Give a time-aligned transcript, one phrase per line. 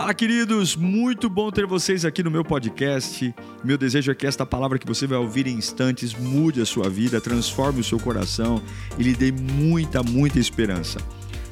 [0.00, 0.76] Fala, queridos!
[0.76, 3.34] Muito bom ter vocês aqui no meu podcast.
[3.62, 6.88] Meu desejo é que esta palavra que você vai ouvir em instantes mude a sua
[6.88, 8.62] vida, transforme o seu coração
[8.98, 10.98] e lhe dê muita, muita esperança.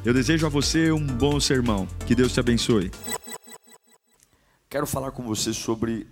[0.02, 1.86] Eu desejo a você um bom sermão.
[2.06, 2.90] Que Deus te abençoe.
[4.70, 6.06] Quero falar com você sobre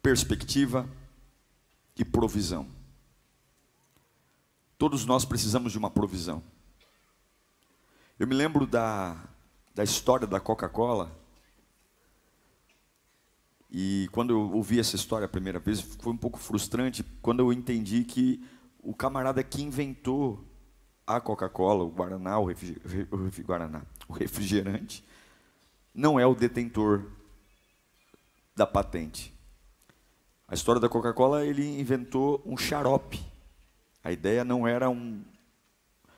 [0.00, 0.88] perspectiva
[1.98, 2.68] e provisão.
[4.78, 6.40] Todos nós precisamos de uma provisão.
[8.16, 9.31] Eu me lembro da,
[9.74, 11.10] da história da Coca-Cola.
[13.70, 17.52] E quando eu ouvi essa história a primeira vez, foi um pouco frustrante quando eu
[17.52, 18.44] entendi que
[18.82, 20.44] o camarada que inventou
[21.06, 25.04] a Coca-Cola, o Guaraná, o, refrigerante, Guaraná, o refrigerante,
[25.94, 27.10] não é o detentor
[28.54, 29.32] da patente.
[30.46, 33.24] A história da Coca-Cola, ele inventou um xarope.
[34.04, 35.24] A ideia não era um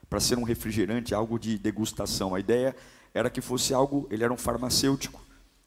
[0.09, 2.35] para ser um refrigerante, algo de degustação.
[2.35, 2.77] A ideia
[3.15, 5.25] era que fosse algo, ele era um farmacêutico,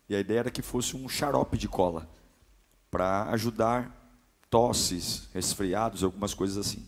[0.09, 2.07] e a ideia era que fosse um xarope de cola
[2.91, 3.95] para ajudar
[4.49, 6.85] tosses, resfriados, algumas coisas assim.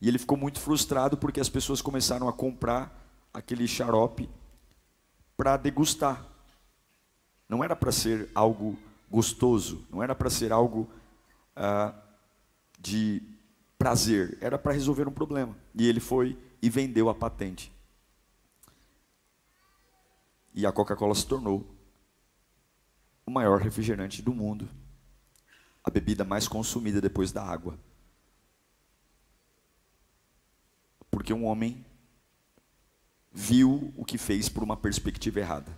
[0.00, 2.94] E ele ficou muito frustrado porque as pessoas começaram a comprar
[3.32, 4.28] aquele xarope
[5.36, 6.24] para degustar.
[7.48, 8.78] Não era para ser algo
[9.10, 10.88] gostoso, não era para ser algo
[11.54, 11.94] ah,
[12.78, 13.22] de
[13.78, 15.56] prazer, era para resolver um problema.
[15.74, 17.72] E ele foi e vendeu a patente.
[20.56, 21.76] E a Coca-Cola se tornou
[23.26, 24.66] o maior refrigerante do mundo,
[25.84, 27.78] a bebida mais consumida depois da água.
[31.10, 31.84] Porque um homem
[33.30, 35.76] viu o que fez por uma perspectiva errada.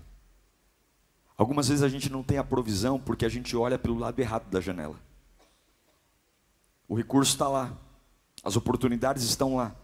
[1.36, 4.48] Algumas vezes a gente não tem a provisão porque a gente olha pelo lado errado
[4.48, 5.00] da janela.
[6.86, 7.76] O recurso está lá,
[8.44, 9.74] as oportunidades estão lá,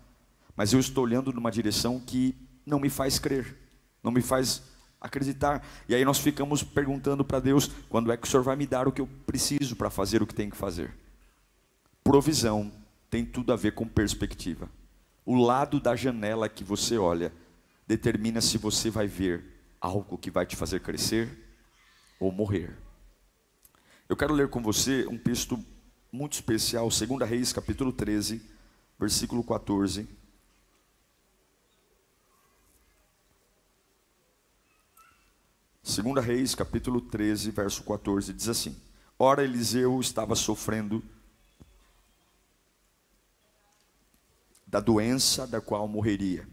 [0.55, 3.59] mas eu estou olhando numa direção que não me faz crer,
[4.03, 4.74] não me faz
[5.05, 5.65] acreditar.
[5.87, 8.89] E aí nós ficamos perguntando para Deus: quando é que o Senhor vai me dar
[8.89, 10.93] o que eu preciso para fazer o que tem que fazer?
[12.03, 12.73] Provisão
[13.11, 14.69] tem tudo a ver com perspectiva.
[15.25, 17.33] O lado da janela que você olha
[17.87, 19.45] determina se você vai ver
[19.81, 21.29] algo que vai te fazer crescer
[22.19, 22.77] ou morrer.
[24.09, 25.63] Eu quero ler com você um texto
[26.11, 28.43] muito especial, 2 Reis, capítulo 13,
[28.99, 30.09] versículo 14.
[35.85, 38.75] Segunda Reis, capítulo 13, verso 14, diz assim:
[39.19, 41.05] Ora, Eliseu estava sofrendo
[44.67, 46.49] da doença da qual morreria.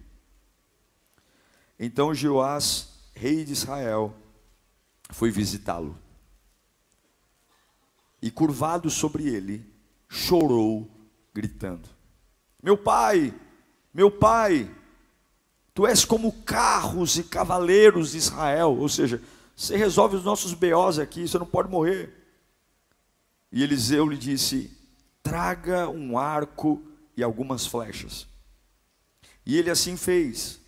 [1.79, 4.13] Então Joás, rei de Israel,
[5.09, 5.97] foi visitá-lo.
[8.21, 9.65] E curvado sobre ele,
[10.09, 10.91] chorou,
[11.33, 11.87] gritando:
[12.61, 13.33] Meu pai,
[13.93, 14.69] meu pai,
[15.73, 19.21] Tu és como carros e cavaleiros de Israel, ou seja,
[19.55, 22.13] você resolve os nossos BOs aqui, você não pode morrer.
[23.51, 24.75] E Eliseu lhe disse:
[25.23, 26.81] traga um arco
[27.15, 28.27] e algumas flechas.
[29.45, 30.59] E ele assim fez.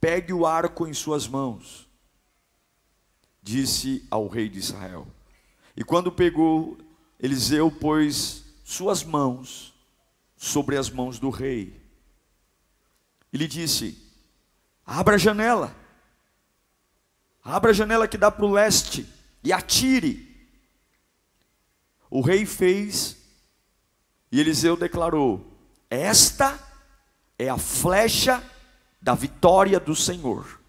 [0.00, 1.88] Pegue o arco em suas mãos,
[3.42, 5.06] disse ao rei de Israel.
[5.76, 6.78] E quando pegou,
[7.18, 9.74] Eliseu pôs suas mãos
[10.36, 11.79] sobre as mãos do rei
[13.32, 13.96] e lhe disse:
[14.84, 15.74] Abra a janela,
[17.42, 19.06] abra a janela que dá para o leste
[19.42, 20.28] e atire.
[22.10, 23.16] O rei fez,
[24.32, 25.46] e Eliseu declarou:
[25.88, 26.58] Esta
[27.38, 28.42] é a flecha
[29.00, 30.60] da vitória do Senhor.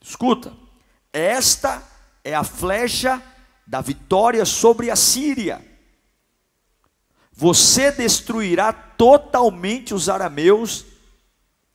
[0.00, 0.52] Escuta,
[1.12, 1.82] esta
[2.22, 3.22] é a flecha
[3.66, 5.64] da vitória sobre a Síria.
[7.32, 10.86] Você destruirá totalmente os arameus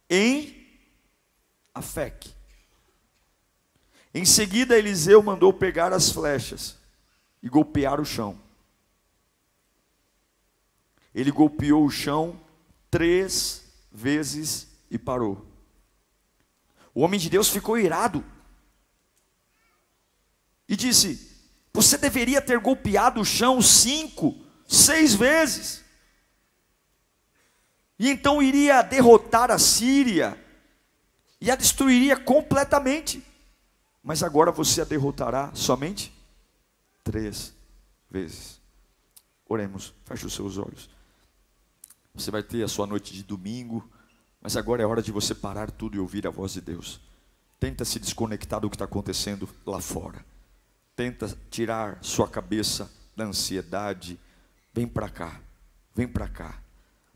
[0.10, 0.68] em
[1.74, 2.34] Afec.
[4.14, 6.78] Em seguida, Eliseu mandou pegar as flechas
[7.44, 8.40] e golpear o chão.
[11.14, 12.40] Ele golpeou o chão
[12.90, 15.46] três vezes e parou.
[16.94, 18.26] O homem de Deus ficou irado
[20.68, 21.38] e disse:
[21.74, 24.36] Você deveria ter golpeado o chão cinco,
[24.68, 25.84] seis vezes
[28.00, 30.42] e então iria derrotar a Síria
[31.42, 33.22] e a destruiria completamente.
[34.02, 36.14] Mas agora você a derrotará somente
[37.04, 37.54] três
[38.10, 38.62] vezes.
[39.46, 40.90] Oremos, feche os seus olhos.
[42.16, 43.88] Você vai ter a sua noite de domingo,
[44.42, 47.02] mas agora é hora de você parar tudo e ouvir a voz de Deus.
[47.60, 50.26] Tenta se desconectar do que está acontecendo lá fora.
[50.96, 54.18] Tenta tirar sua cabeça da ansiedade.
[54.74, 55.42] Vem para cá,
[55.94, 56.62] vem para cá.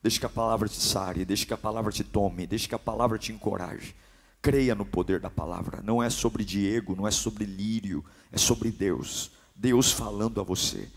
[0.03, 2.79] Deixe que a palavra te sare, deixe que a palavra te tome, deixe que a
[2.79, 3.95] palavra te encoraje.
[4.41, 5.81] Creia no poder da palavra.
[5.81, 9.31] Não é sobre Diego, não é sobre Lírio, é sobre Deus.
[9.55, 10.89] Deus falando a você.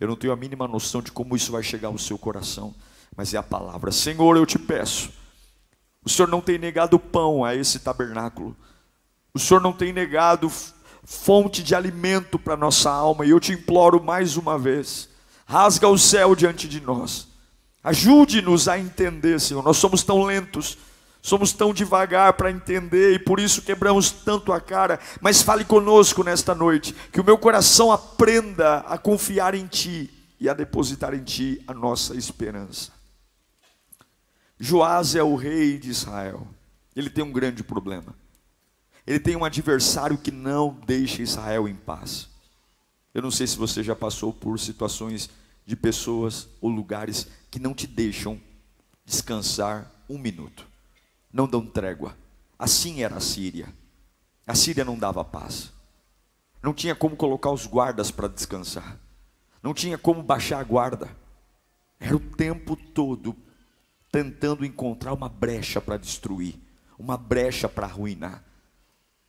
[0.00, 2.74] Eu não tenho a mínima noção de como isso vai chegar ao seu coração,
[3.14, 3.92] mas é a palavra.
[3.92, 5.12] Senhor, eu te peço.
[6.02, 8.56] O Senhor não tem negado pão a esse tabernáculo.
[9.34, 10.50] O Senhor não tem negado
[11.04, 15.10] fonte de alimento para nossa alma, e eu te imploro mais uma vez:
[15.44, 17.33] rasga o céu diante de nós.
[17.84, 19.62] Ajude-nos a entender, Senhor.
[19.62, 20.76] Nós somos tão lentos
[21.24, 25.00] Somos tão devagar para entender e por isso quebramos tanto a cara.
[25.22, 30.50] Mas fale conosco nesta noite, que o meu coração aprenda a confiar em Ti e
[30.50, 32.92] a depositar em Ti a nossa esperança.
[34.60, 36.46] Joás é o rei de Israel.
[36.94, 38.14] Ele tem um grande problema.
[39.06, 42.28] Ele tem um adversário que não deixa Israel em paz.
[43.14, 45.30] Eu não sei se você já passou por situações
[45.64, 48.40] de pessoas ou lugares que não te deixam
[49.04, 50.74] descansar um minuto
[51.34, 52.16] não dão trégua.
[52.56, 53.74] Assim era a Síria.
[54.46, 55.72] A Síria não dava paz.
[56.62, 58.96] Não tinha como colocar os guardas para descansar.
[59.60, 61.10] Não tinha como baixar a guarda.
[61.98, 63.34] Era o tempo todo
[64.12, 66.54] tentando encontrar uma brecha para destruir,
[66.96, 68.44] uma brecha para arruinar.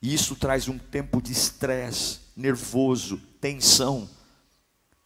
[0.00, 4.08] E isso traz um tempo de estresse, nervoso, tensão.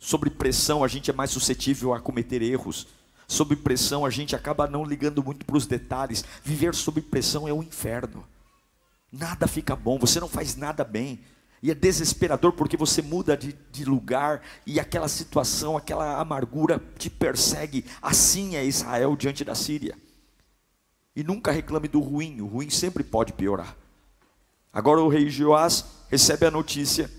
[0.00, 2.88] Sobre pressão, a gente é mais suscetível a cometer erros
[3.28, 6.24] sob pressão, a gente acaba não ligando muito para os detalhes.
[6.42, 8.26] Viver sob pressão é um inferno.
[9.12, 11.20] Nada fica bom, você não faz nada bem.
[11.62, 17.08] E é desesperador porque você muda de, de, lugar e aquela situação, aquela amargura te
[17.08, 17.84] persegue.
[18.02, 19.96] Assim é Israel diante da Síria.
[21.14, 23.76] E nunca reclame do ruim, o ruim sempre pode piorar.
[24.72, 27.10] Agora o rei Joás recebe a notícia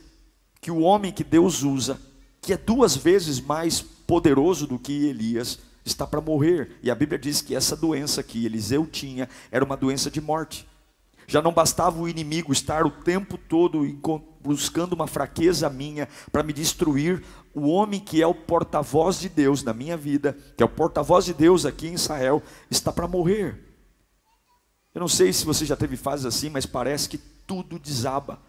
[0.59, 1.99] que o homem que Deus usa,
[2.41, 6.77] que é duas vezes mais poderoso do que Elias, está para morrer.
[6.81, 10.67] E a Bíblia diz que essa doença que Eliseu tinha era uma doença de morte.
[11.27, 13.83] Já não bastava o inimigo estar o tempo todo
[14.41, 17.23] buscando uma fraqueza minha para me destruir.
[17.53, 21.25] O homem que é o porta-voz de Deus na minha vida, que é o porta-voz
[21.25, 23.71] de Deus aqui em Israel, está para morrer.
[24.93, 28.39] Eu não sei se você já teve fases assim, mas parece que tudo desaba.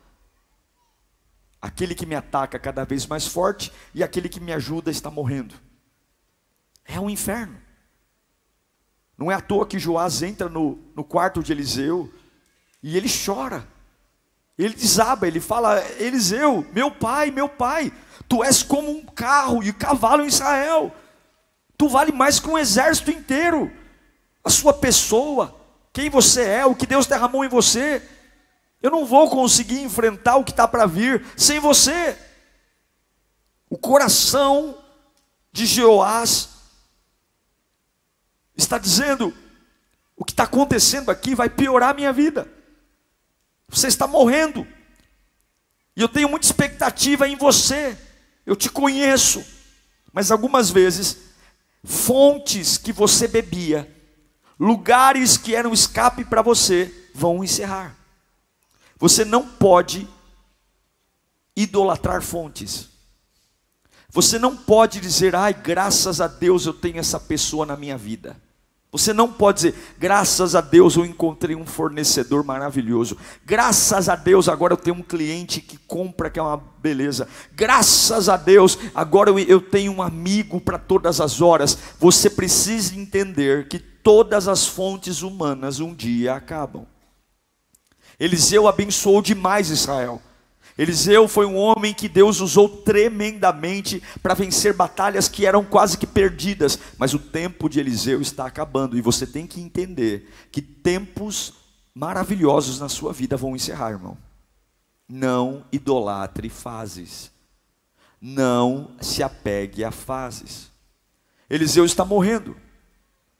[1.62, 5.54] Aquele que me ataca cada vez mais forte e aquele que me ajuda está morrendo.
[6.84, 7.56] É um inferno.
[9.16, 12.12] Não é à toa que Joás entra no, no quarto de Eliseu
[12.82, 13.64] e ele chora.
[14.58, 17.92] Ele desaba, ele fala: Eliseu, meu pai, meu pai,
[18.28, 20.92] tu és como um carro e cavalo em Israel.
[21.78, 23.70] Tu vale mais que um exército inteiro.
[24.44, 25.54] A sua pessoa,
[25.92, 28.02] quem você é, o que Deus derramou em você.
[28.82, 32.18] Eu não vou conseguir enfrentar o que está para vir sem você.
[33.70, 34.76] O coração
[35.52, 36.48] de Joás
[38.56, 39.32] está dizendo:
[40.16, 42.50] o que está acontecendo aqui vai piorar a minha vida.
[43.68, 44.66] Você está morrendo.
[45.96, 47.96] E eu tenho muita expectativa em você.
[48.44, 49.44] Eu te conheço.
[50.12, 51.18] Mas algumas vezes,
[51.84, 53.90] fontes que você bebia,
[54.58, 58.01] lugares que eram escape para você, vão encerrar.
[59.02, 60.08] Você não pode
[61.56, 62.88] idolatrar fontes.
[64.08, 68.36] Você não pode dizer, ai, graças a Deus eu tenho essa pessoa na minha vida.
[68.92, 73.16] Você não pode dizer, graças a Deus eu encontrei um fornecedor maravilhoso.
[73.44, 77.26] Graças a Deus agora eu tenho um cliente que compra, que é uma beleza.
[77.50, 81.76] Graças a Deus agora eu, tenho um amigo para todas as horas.
[81.98, 86.86] Você precisa entender que todas as fontes humanas um dia acabam.
[88.22, 90.22] Eliseu abençoou demais Israel.
[90.78, 96.06] Eliseu foi um homem que Deus usou tremendamente para vencer batalhas que eram quase que
[96.06, 101.52] perdidas, mas o tempo de Eliseu está acabando e você tem que entender que tempos
[101.92, 104.16] maravilhosos na sua vida vão encerrar, irmão.
[105.08, 107.32] Não idolatre fases.
[108.20, 110.70] Não se apegue a fases.
[111.50, 112.56] Eliseu está morrendo.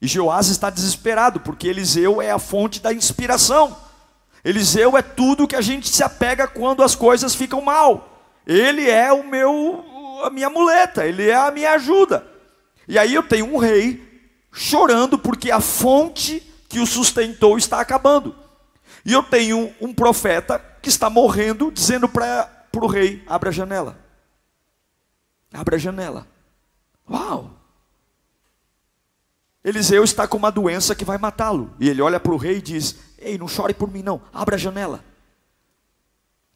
[0.01, 3.92] E Joás está desesperado, porque Eliseu é a fonte da inspiração.
[4.45, 8.21] Eliseu é tudo que a gente se apega quando as coisas ficam mal.
[8.47, 9.85] Ele é o meu
[10.25, 12.27] a minha muleta, ele é a minha ajuda.
[12.87, 14.03] E aí eu tenho um rei
[14.53, 18.35] chorando porque a fonte que o sustentou está acabando.
[19.05, 23.99] E eu tenho um profeta que está morrendo, dizendo para o rei: abra a janela.
[25.53, 26.27] Abra a janela.
[27.09, 27.51] Uau!
[29.65, 31.75] Eliseu está com uma doença que vai matá-lo.
[31.79, 34.21] E ele olha para o rei e diz: Ei, não chore por mim, não.
[34.33, 35.05] Abra a janela.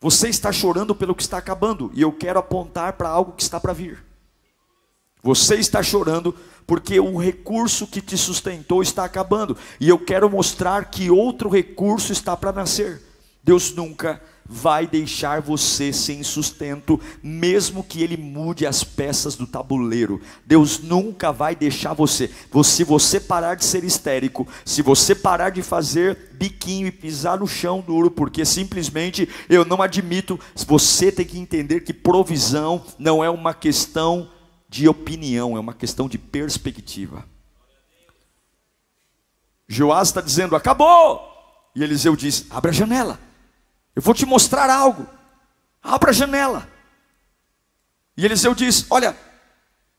[0.01, 3.59] Você está chorando pelo que está acabando, e eu quero apontar para algo que está
[3.59, 4.05] para vir.
[5.23, 6.35] Você está chorando
[6.67, 12.13] porque o recurso que te sustentou está acabando, e eu quero mostrar que outro recurso
[12.13, 13.06] está para nascer.
[13.47, 20.21] Deus nunca vai deixar você sem sustento, mesmo que ele mude as peças do tabuleiro.
[20.45, 22.29] Deus nunca vai deixar você.
[22.65, 27.47] Se você parar de ser histérico, se você parar de fazer biquinho e pisar no
[27.47, 33.31] chão duro, porque simplesmente eu não admito, você tem que entender que provisão não é
[33.31, 34.29] uma questão
[34.69, 37.25] de opinião, é uma questão de perspectiva.
[39.69, 41.33] Joás está dizendo: acabou!
[41.77, 43.26] E Eliseu diz: abre a janela.
[43.97, 45.09] Eu vou te mostrar algo.
[45.83, 46.69] Abra a janela.
[48.15, 49.17] E Eliseu diz: Olha,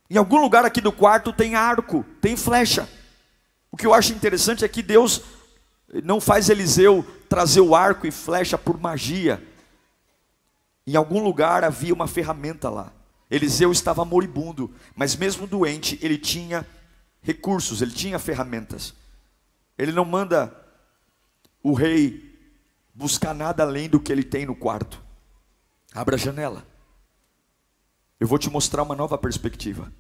[0.08, 2.88] em algum lugar aqui do quarto tem arco, tem flecha.
[3.72, 5.24] O que eu acho interessante é que Deus
[6.04, 9.44] não faz Eliseu trazer o arco e flecha por magia.
[10.86, 12.94] Em algum lugar havia uma ferramenta lá.
[13.30, 16.66] Eliseu estava moribundo, mas mesmo doente, ele tinha
[17.22, 18.94] recursos, ele tinha ferramentas.
[19.78, 20.56] Ele não manda
[21.62, 22.27] o rei
[22.98, 25.04] buscar nada além do que ele tem no quarto.
[25.94, 26.66] Abra a janela.
[28.20, 29.94] Eu vou te mostrar uma nova perspectiva.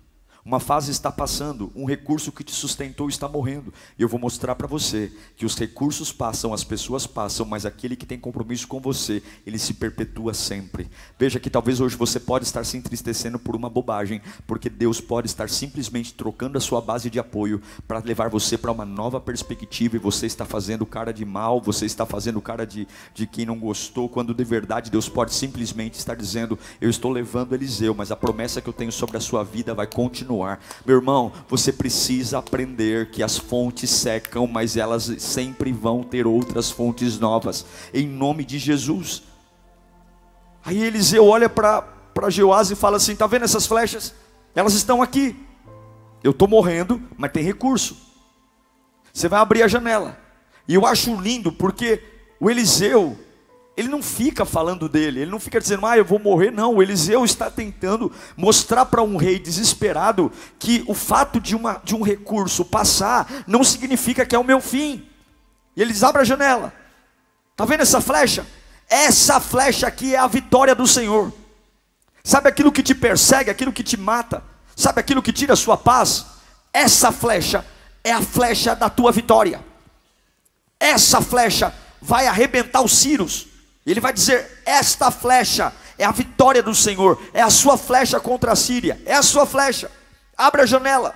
[0.47, 3.73] Uma fase está passando, um recurso que te sustentou está morrendo.
[3.99, 7.97] E eu vou mostrar para você que os recursos passam, as pessoas passam, mas aquele
[7.97, 10.89] que tem compromisso com você, ele se perpetua sempre.
[11.19, 15.27] Veja que talvez hoje você pode estar se entristecendo por uma bobagem, porque Deus pode
[15.27, 19.97] estar simplesmente trocando a sua base de apoio para levar você para uma nova perspectiva
[19.97, 23.59] e você está fazendo cara de mal, você está fazendo cara de, de quem não
[23.59, 28.15] gostou, quando de verdade Deus pode simplesmente estar dizendo: Eu estou levando Eliseu, mas a
[28.15, 30.36] promessa que eu tenho sobre a sua vida vai continuar
[30.85, 36.69] Meu irmão, você precisa aprender que as fontes secam, mas elas sempre vão ter outras
[36.71, 39.23] fontes novas, em nome de Jesus.
[40.63, 41.83] Aí Eliseu olha para
[42.29, 44.13] Jeoás e fala assim: Está vendo essas flechas?
[44.53, 45.35] Elas estão aqui.
[46.23, 47.95] Eu estou morrendo, mas tem recurso.
[49.13, 50.17] Você vai abrir a janela.
[50.67, 52.03] E eu acho lindo porque
[52.39, 53.17] o Eliseu,
[53.77, 56.73] ele não fica falando dele, ele não fica dizendo, ah, eu vou morrer, não.
[56.73, 61.95] O Eliseu está tentando mostrar para um rei desesperado que o fato de, uma, de
[61.95, 65.07] um recurso passar não significa que é o meu fim.
[65.75, 66.73] E eles abrem a janela,
[67.51, 68.47] está vendo essa flecha?
[68.89, 71.31] Essa flecha aqui é a vitória do Senhor.
[72.23, 74.43] Sabe aquilo que te persegue, aquilo que te mata,
[74.75, 76.25] sabe aquilo que tira a sua paz?
[76.73, 77.63] Essa flecha
[78.03, 79.63] é a flecha da tua vitória.
[80.79, 83.56] Essa flecha vai arrebentar os ciros
[83.91, 88.51] ele vai dizer: Esta flecha é a vitória do Senhor, é a sua flecha contra
[88.51, 89.89] a Síria, é a sua flecha.
[90.37, 91.15] Abre a janela.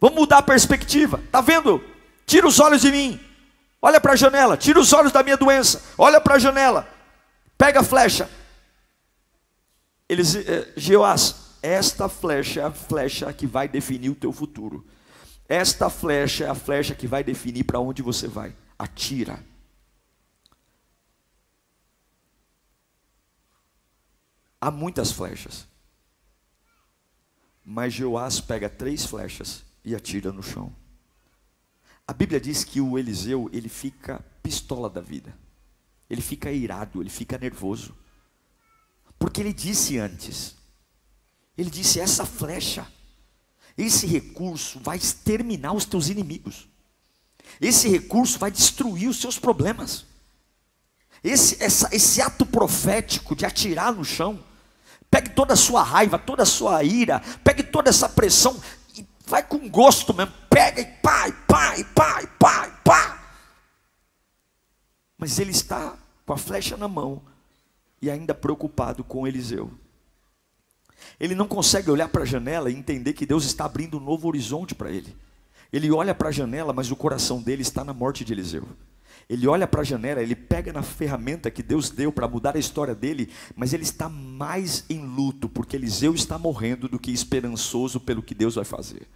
[0.00, 1.20] Vamos mudar a perspectiva.
[1.24, 1.82] Está vendo?
[2.26, 3.20] Tira os olhos de mim.
[3.80, 4.56] Olha para a janela.
[4.56, 5.82] Tira os olhos da minha doença.
[5.96, 6.88] Olha para a janela.
[7.56, 8.28] Pega a flecha.
[10.08, 14.84] Eles, eh, Jeoás, esta flecha é a flecha que vai definir o teu futuro.
[15.48, 18.54] Esta flecha é a flecha que vai definir para onde você vai.
[18.78, 19.51] Atira.
[24.64, 25.66] Há muitas flechas.
[27.64, 30.72] Mas Joás pega três flechas e atira no chão.
[32.06, 35.36] A Bíblia diz que o Eliseu, ele fica pistola da vida.
[36.08, 37.92] Ele fica irado, ele fica nervoso.
[39.18, 40.54] Porque ele disse antes,
[41.58, 42.86] ele disse: essa flecha,
[43.76, 46.68] esse recurso vai exterminar os teus inimigos.
[47.60, 50.06] Esse recurso vai destruir os seus problemas.
[51.24, 54.51] Esse, essa, esse ato profético de atirar no chão
[55.12, 58.58] Pegue toda a sua raiva, toda a sua ira, pegue toda essa pressão
[58.96, 60.32] e vai com gosto mesmo.
[60.48, 63.22] Pega e pá, e pá, e pá, e pá, pá.
[65.18, 67.20] Mas ele está com a flecha na mão
[68.00, 69.70] e ainda preocupado com Eliseu.
[71.20, 74.26] Ele não consegue olhar para a janela e entender que Deus está abrindo um novo
[74.28, 75.14] horizonte para ele.
[75.70, 78.66] Ele olha para a janela, mas o coração dele está na morte de Eliseu.
[79.28, 82.58] Ele olha para a janela, ele pega na ferramenta que Deus deu para mudar a
[82.58, 88.00] história dele, mas ele está mais em luto, porque Eliseu está morrendo do que esperançoso
[88.00, 89.06] pelo que Deus vai fazer.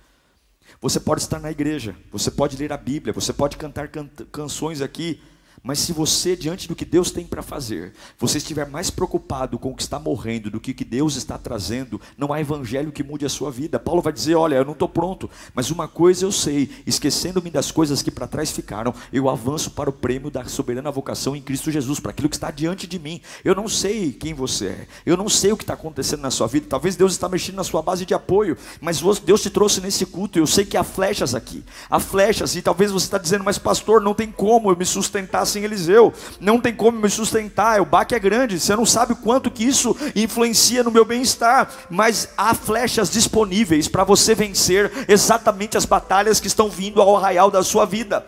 [0.81, 4.81] Você pode estar na igreja, você pode ler a Bíblia, você pode cantar can canções
[4.81, 5.21] aqui,
[5.63, 9.71] mas se você, diante do que Deus tem para fazer, você estiver mais preocupado com
[9.71, 13.03] o que está morrendo do que o que Deus está trazendo, não há evangelho que
[13.03, 13.79] mude a sua vida.
[13.79, 17.71] Paulo vai dizer: Olha, eu não estou pronto, mas uma coisa eu sei, esquecendo-me das
[17.71, 21.71] coisas que para trás ficaram, eu avanço para o prêmio da soberana vocação em Cristo
[21.71, 23.21] Jesus, para aquilo que está diante de mim.
[23.45, 26.47] Eu não sei quem você é, eu não sei o que está acontecendo na sua
[26.47, 30.05] vida, talvez Deus está mexendo na sua base de apoio, mas Deus te trouxe nesse
[30.07, 33.59] culto, eu sei que há flechas aqui, há flechas, e talvez você está dizendo, mas
[33.59, 36.13] pastor, não tem como eu me sustentar sem Eliseu.
[36.41, 37.81] Não tem como me sustentar.
[37.81, 38.61] O baque é grande.
[38.61, 41.71] Você não sabe o quanto que isso influencia no meu bem-estar.
[41.89, 47.51] Mas há flechas disponíveis para você vencer exatamente as batalhas que estão vindo ao arraial
[47.51, 48.27] da sua vida.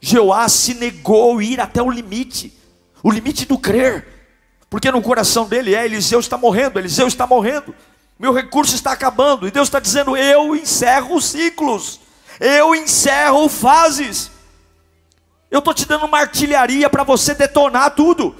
[0.00, 2.56] Jeoá se negou a ir até o limite,
[3.02, 4.06] o limite do crer,
[4.70, 7.74] porque no coração dele é: Eliseu está morrendo, Eliseu está morrendo,
[8.18, 12.00] meu recurso está acabando, e Deus está dizendo: eu encerro ciclos,
[12.38, 14.30] eu encerro fases,
[15.50, 18.34] eu estou te dando uma artilharia para você detonar tudo.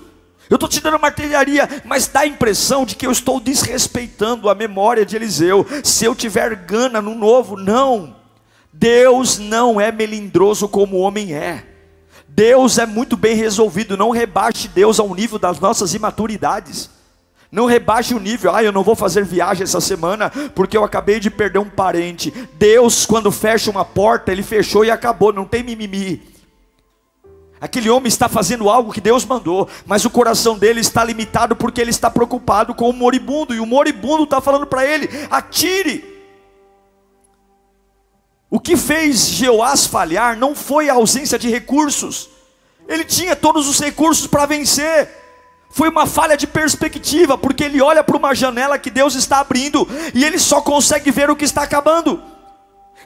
[0.50, 4.49] Eu estou te dando uma artilharia, mas dá a impressão de que eu estou desrespeitando
[4.49, 5.67] a memória de Eliseu.
[5.85, 8.17] Se eu tiver gana no novo, não.
[8.73, 11.65] Deus não é melindroso como o homem é.
[12.29, 13.97] Deus é muito bem resolvido.
[13.97, 16.91] Não rebaixe Deus ao nível das nossas imaturidades.
[17.50, 21.19] Não rebaixe o nível, ah, eu não vou fazer viagem essa semana porque eu acabei
[21.19, 22.31] de perder um parente.
[22.59, 26.38] Deus, quando fecha uma porta, ele fechou e acabou, não tem mimimi.
[27.61, 31.81] Aquele homem está fazendo algo que Deus mandou, mas o coração dele está limitado porque
[31.81, 36.17] ele está preocupado com o moribundo, e o moribundo está falando para ele: atire.
[38.50, 42.31] O que fez Jeoás falhar não foi a ausência de recursos,
[42.87, 45.17] ele tinha todos os recursos para vencer.
[45.71, 49.87] Foi uma falha de perspectiva, porque ele olha para uma janela que Deus está abrindo
[50.15, 52.23] e ele só consegue ver o que está acabando.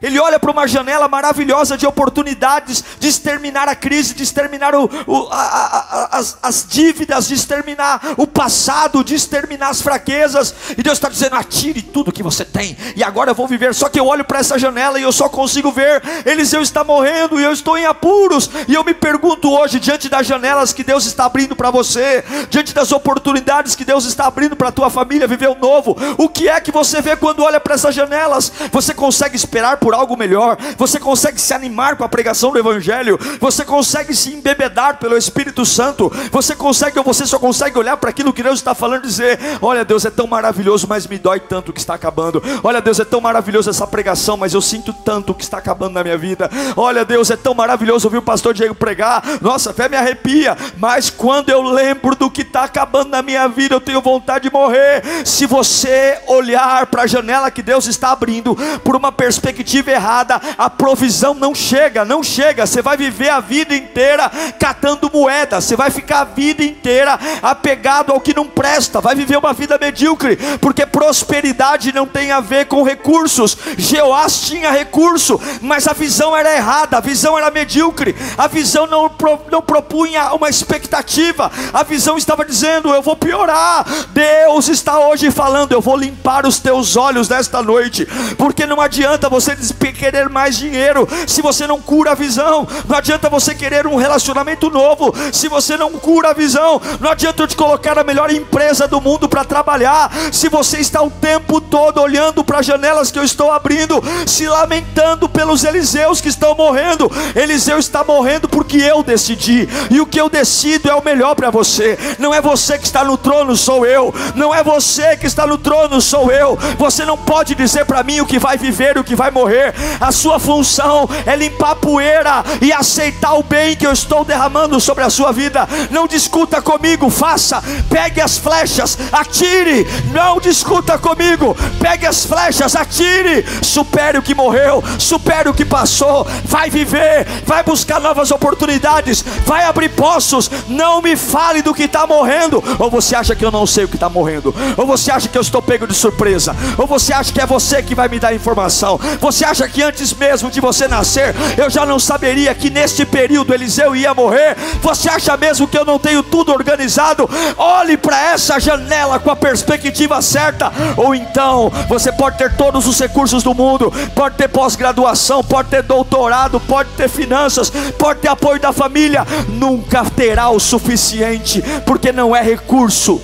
[0.02, 4.90] Ele olha para uma janela maravilhosa de oportunidades de exterminar a crise, de exterminar o,
[5.06, 10.54] o, a, a, as, as, dívidas, de exterminar o passado, de exterminar as fraquezas.
[10.76, 13.74] E Deus está dizendo: atire tudo que você tem, e agora eu vou viver.
[13.74, 17.40] Só que eu olho para essa janela e eu só consigo ver Eliseu está morrendo
[17.40, 18.50] e eu estou em apuros.
[18.68, 22.74] E eu me pergunto hoje, diante das janelas que Deus está abrindo para você, diante
[22.74, 26.48] das oportunidades que Deus está abrindo para a tua família viver o novo, o que
[26.48, 28.52] é que você vê quando olha para essas janelas?
[28.70, 32.58] Você consegue esperar por por algo melhor, você consegue se animar com a pregação do
[32.58, 37.98] Evangelho, você consegue se embebedar pelo Espírito Santo, você consegue ou você só consegue olhar
[37.98, 41.18] para aquilo que Deus está falando e dizer: Olha, Deus é tão maravilhoso, mas me
[41.18, 42.42] dói tanto que está acabando.
[42.62, 46.02] Olha, Deus é tão maravilhoso essa pregação, mas eu sinto tanto que está acabando na
[46.02, 46.50] minha vida.
[46.74, 51.10] Olha, Deus é tão maravilhoso ouvir o pastor Diego pregar, nossa, fé me arrepia, mas
[51.10, 55.02] quando eu lembro do que está acabando na minha vida, eu tenho vontade de morrer.
[55.26, 60.40] Se você olhar para a janela que Deus está abrindo, por uma perspectiva perspectiva errada,
[60.56, 62.66] a provisão não chega, não chega.
[62.66, 68.12] Você vai viver a vida inteira catando moeda, você vai ficar a vida inteira apegado
[68.12, 72.66] ao que não presta, vai viver uma vida medíocre, porque prosperidade não tem a ver
[72.66, 73.56] com recursos.
[73.76, 79.10] Jeoás tinha recurso, mas a visão era errada, a visão era medíocre, a visão não,
[79.50, 83.84] não propunha uma expectativa, a visão estava dizendo: Eu vou piorar.
[84.10, 89.28] Deus está hoje falando: Eu vou limpar os teus olhos nesta noite, porque não adianta
[89.28, 89.56] você
[90.02, 92.66] querer mais dinheiro se você não cura a visão.
[92.88, 96.82] Não adianta você querer um relacionamento novo se você não cura a visão.
[96.98, 101.00] Não adianta eu te colocar a melhor empresa do mundo para trabalhar se você está
[101.00, 106.20] o tempo todo olhando para as janelas que eu estou abrindo, se lamentando pelos Eliseus
[106.20, 107.08] que estão morrendo.
[107.36, 111.50] Eliseu está morrendo porque eu decidi, e o que eu decido é o melhor para
[111.50, 111.96] você.
[112.18, 114.12] Não é você que está no trono, sou eu.
[114.34, 116.58] Não é você que está no trono, sou eu.
[116.78, 119.51] Você não pode dizer para mim o que vai viver e o que vai morrer
[119.52, 119.74] morrer.
[120.00, 125.04] A sua função é limpar poeira e aceitar o bem que eu estou derramando sobre
[125.04, 125.68] a sua vida.
[125.90, 127.62] Não discuta comigo, faça.
[127.88, 129.86] Pegue as flechas, atire.
[130.12, 131.56] Não discuta comigo.
[131.78, 133.44] Pegue as flechas, atire.
[133.62, 136.26] Supere o que morreu, supere o que passou.
[136.44, 140.50] Vai viver, vai buscar novas oportunidades, vai abrir poços.
[140.68, 142.62] Não me fale do que está morrendo.
[142.78, 144.54] Ou você acha que eu não sei o que está morrendo?
[144.76, 146.56] Ou você acha que eu estou pego de surpresa?
[146.78, 148.98] Ou você acha que é você que vai me dar informação?
[149.20, 153.04] Você você acha que antes mesmo de você nascer, eu já não saberia que neste
[153.04, 154.56] período Eliseu ia morrer?
[154.80, 157.28] Você acha mesmo que eu não tenho tudo organizado?
[157.56, 160.72] Olhe para essa janela com a perspectiva certa.
[160.96, 165.82] Ou então, você pode ter todos os recursos do mundo, pode ter pós-graduação, pode ter
[165.82, 172.34] doutorado, pode ter finanças, pode ter apoio da família, nunca terá o suficiente, porque não
[172.34, 173.20] é recurso,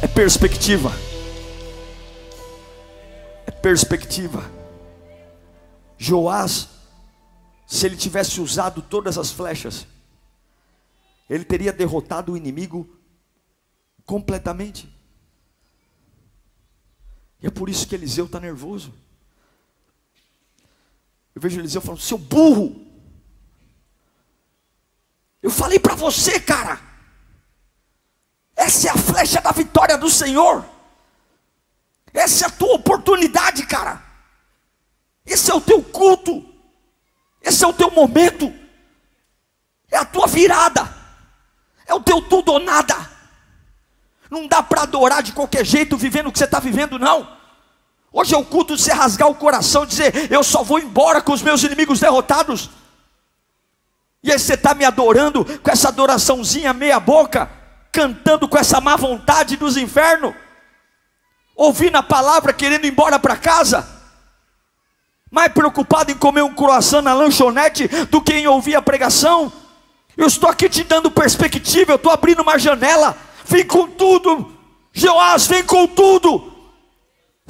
[0.00, 0.90] é perspectiva.
[3.46, 4.59] É perspectiva.
[6.02, 6.66] Joás,
[7.66, 9.86] se ele tivesse usado todas as flechas,
[11.28, 12.88] ele teria derrotado o inimigo
[14.06, 14.88] completamente.
[17.42, 18.94] E é por isso que Eliseu está nervoso.
[21.34, 22.82] Eu vejo Eliseu falando: seu burro,
[25.42, 26.80] eu falei para você, cara,
[28.56, 30.64] essa é a flecha da vitória do Senhor,
[32.14, 34.09] essa é a tua oportunidade, cara.
[35.30, 36.44] Esse é o teu culto.
[37.40, 38.52] Esse é o teu momento.
[39.88, 40.92] É a tua virada.
[41.86, 42.96] É o teu tudo ou nada.
[44.28, 47.38] Não dá para adorar de qualquer jeito vivendo o que você está vivendo, não.
[48.12, 51.32] Hoje é o culto de você rasgar o coração dizer: Eu só vou embora com
[51.32, 52.68] os meus inimigos derrotados.
[54.22, 57.48] E aí você está me adorando com essa adoraçãozinha meia-boca,
[57.92, 60.34] cantando com essa má vontade dos infernos,
[61.54, 63.99] ouvindo a palavra, querendo ir embora para casa,
[65.30, 69.52] mais preocupado em comer um croissant na lanchonete do que em ouvir a pregação.
[70.16, 73.16] Eu estou aqui te dando perspectiva, eu estou abrindo uma janela.
[73.46, 74.52] Vem com tudo,
[74.92, 76.49] Joás, vem com tudo.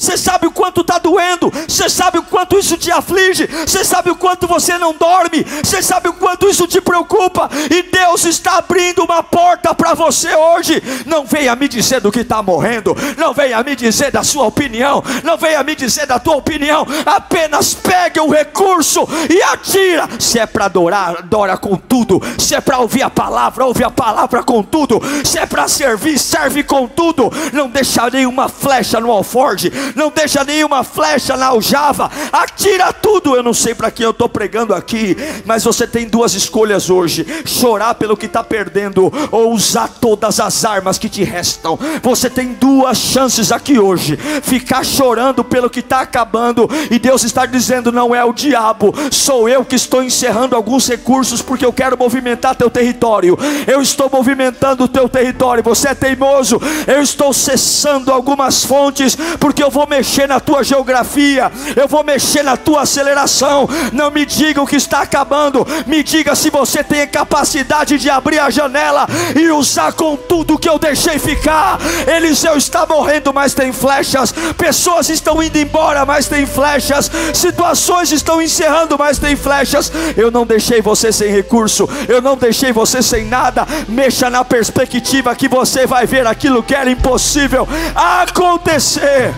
[0.01, 4.11] Você sabe o quanto está doendo, você sabe o quanto isso te aflige, você sabe
[4.11, 8.57] o quanto você não dorme, você sabe o quanto isso te preocupa, e Deus está
[8.57, 10.83] abrindo uma porta para você hoje.
[11.05, 15.05] Não venha me dizer do que está morrendo, não venha me dizer da sua opinião,
[15.23, 20.09] não venha me dizer da tua opinião, apenas pegue o recurso e atira.
[20.19, 23.91] Se é para adorar, adora com tudo, se é para ouvir a palavra, ouve a
[23.91, 29.13] palavra com tudo, se é para servir, serve com tudo, não deixa nenhuma flecha no
[29.13, 33.35] alforge não deixa nenhuma flecha na aljava, atira tudo.
[33.35, 37.27] Eu não sei para quem eu estou pregando aqui, mas você tem duas escolhas hoje:
[37.47, 41.79] chorar pelo que está perdendo, ou usar todas as armas que te restam.
[42.03, 47.47] Você tem duas chances aqui hoje: ficar chorando pelo que está acabando, e Deus está
[47.47, 51.99] dizendo: não é o diabo, sou eu que estou encerrando alguns recursos, porque eu quero
[51.99, 53.39] movimentar teu território.
[53.67, 55.63] Eu estou movimentando o teu território.
[55.63, 60.63] Você é teimoso, eu estou cessando algumas fontes, porque eu vou vou mexer na tua
[60.63, 63.67] geografia, eu vou mexer na tua aceleração.
[63.95, 68.39] Não me diga o que está acabando, me diga se você tem capacidade de abrir
[68.41, 71.79] a janela e usar com tudo que eu deixei ficar.
[72.07, 74.35] Eliseu está morrendo, mas tem flechas.
[74.59, 77.11] Pessoas estão indo embora, mas tem flechas.
[77.33, 79.91] Situações estão encerrando, mas tem flechas.
[80.15, 83.67] Eu não deixei você sem recurso, eu não deixei você sem nada.
[83.89, 89.33] Mexa na perspectiva que você vai ver aquilo que era impossível acontecer.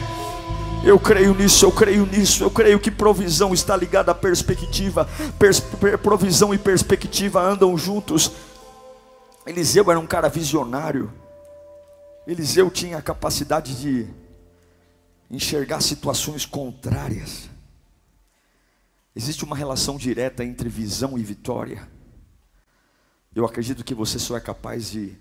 [0.85, 5.61] Eu creio nisso, eu creio nisso, eu creio que provisão está ligada à perspectiva, Pers
[6.03, 8.33] provisão e perspectiva andam juntos.
[9.47, 11.13] Eliseu era um cara visionário,
[12.27, 14.09] Eliseu tinha a capacidade de
[15.31, 17.49] enxergar situações contrárias.
[19.15, 21.89] Existe uma relação direta entre visão e vitória.
[23.35, 25.17] Eu acredito que você só é capaz de,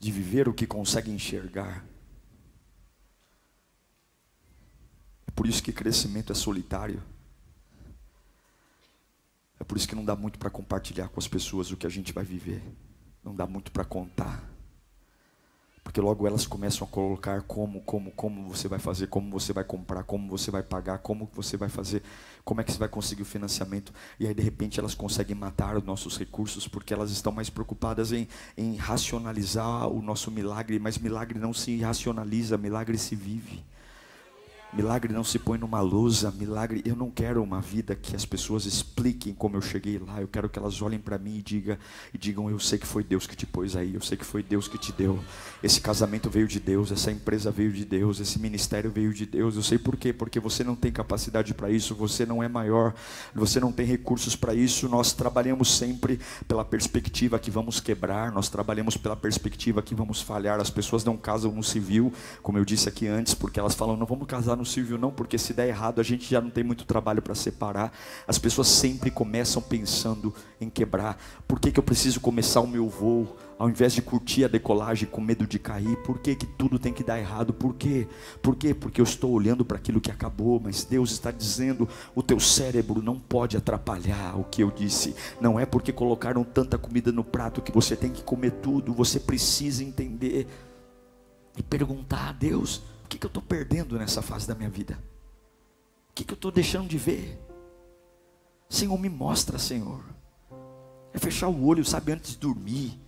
[0.00, 1.84] de viver o que consegue enxergar.
[5.38, 7.00] Por isso que crescimento é solitário.
[9.60, 11.88] É por isso que não dá muito para compartilhar com as pessoas o que a
[11.88, 12.60] gente vai viver.
[13.22, 14.42] Não dá muito para contar.
[15.84, 19.62] Porque logo elas começam a colocar como, como, como você vai fazer, como você vai
[19.62, 22.02] comprar, como você vai pagar, como você vai fazer,
[22.44, 23.94] como é que você vai conseguir o financiamento.
[24.18, 28.10] E aí de repente elas conseguem matar os nossos recursos porque elas estão mais preocupadas
[28.10, 33.64] em, em racionalizar o nosso milagre, mas milagre não se racionaliza, milagre se vive.
[34.70, 36.82] Milagre não se põe numa lousa, milagre.
[36.84, 40.20] Eu não quero uma vida que as pessoas expliquem como eu cheguei lá.
[40.20, 41.78] Eu quero que elas olhem para mim e, diga,
[42.12, 44.42] e digam: Eu sei que foi Deus que te pôs aí, eu sei que foi
[44.42, 45.18] Deus que te deu.
[45.62, 49.56] Esse casamento veio de Deus, essa empresa veio de Deus, esse ministério veio de Deus.
[49.56, 50.12] Eu sei por quê?
[50.12, 52.94] Porque você não tem capacidade para isso, você não é maior,
[53.34, 54.86] você não tem recursos para isso.
[54.86, 60.60] Nós trabalhamos sempre pela perspectiva que vamos quebrar, nós trabalhamos pela perspectiva que vamos falhar.
[60.60, 64.04] As pessoas não casam no civil, como eu disse aqui antes, porque elas falam: Não
[64.04, 66.84] vamos casar no civil, não, porque se der errado a gente já não tem muito
[66.84, 67.92] trabalho para separar.
[68.26, 71.16] As pessoas sempre começam pensando em quebrar.
[71.46, 73.36] Por que, que eu preciso começar o meu voo?
[73.58, 76.92] Ao invés de curtir a decolagem com medo de cair, por que, que tudo tem
[76.92, 77.52] que dar errado?
[77.52, 78.06] Por quê?
[78.40, 78.72] Por quê?
[78.72, 83.02] Porque eu estou olhando para aquilo que acabou, mas Deus está dizendo: o teu cérebro
[83.02, 85.16] não pode atrapalhar o que eu disse.
[85.40, 89.18] Não é porque colocaram tanta comida no prato que você tem que comer tudo, você
[89.18, 90.46] precisa entender
[91.56, 95.02] e perguntar a Deus: o que, que eu estou perdendo nessa fase da minha vida?
[96.10, 97.42] O que, que eu estou deixando de ver?
[98.68, 100.04] Senhor, me mostra, Senhor.
[101.14, 103.00] É fechar o olho, sabe, antes de dormir.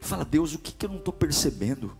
[0.00, 1.96] Fala, Deus, o que, que eu não estou percebendo?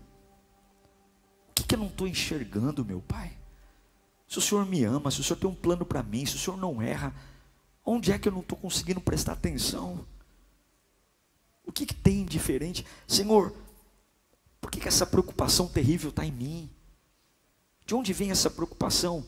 [1.50, 3.38] O que, que eu não estou enxergando, meu Pai?
[4.26, 6.38] Se o Senhor me ama, se o Senhor tem um plano para mim, se o
[6.40, 7.14] Senhor não erra,
[7.86, 10.04] onde é que eu não estou conseguindo prestar atenção?
[11.64, 12.84] O que, que tem diferente?
[13.06, 13.54] Senhor,
[14.60, 16.70] por que, que essa preocupação terrível está em mim?
[17.88, 19.24] De onde vem essa preocupação?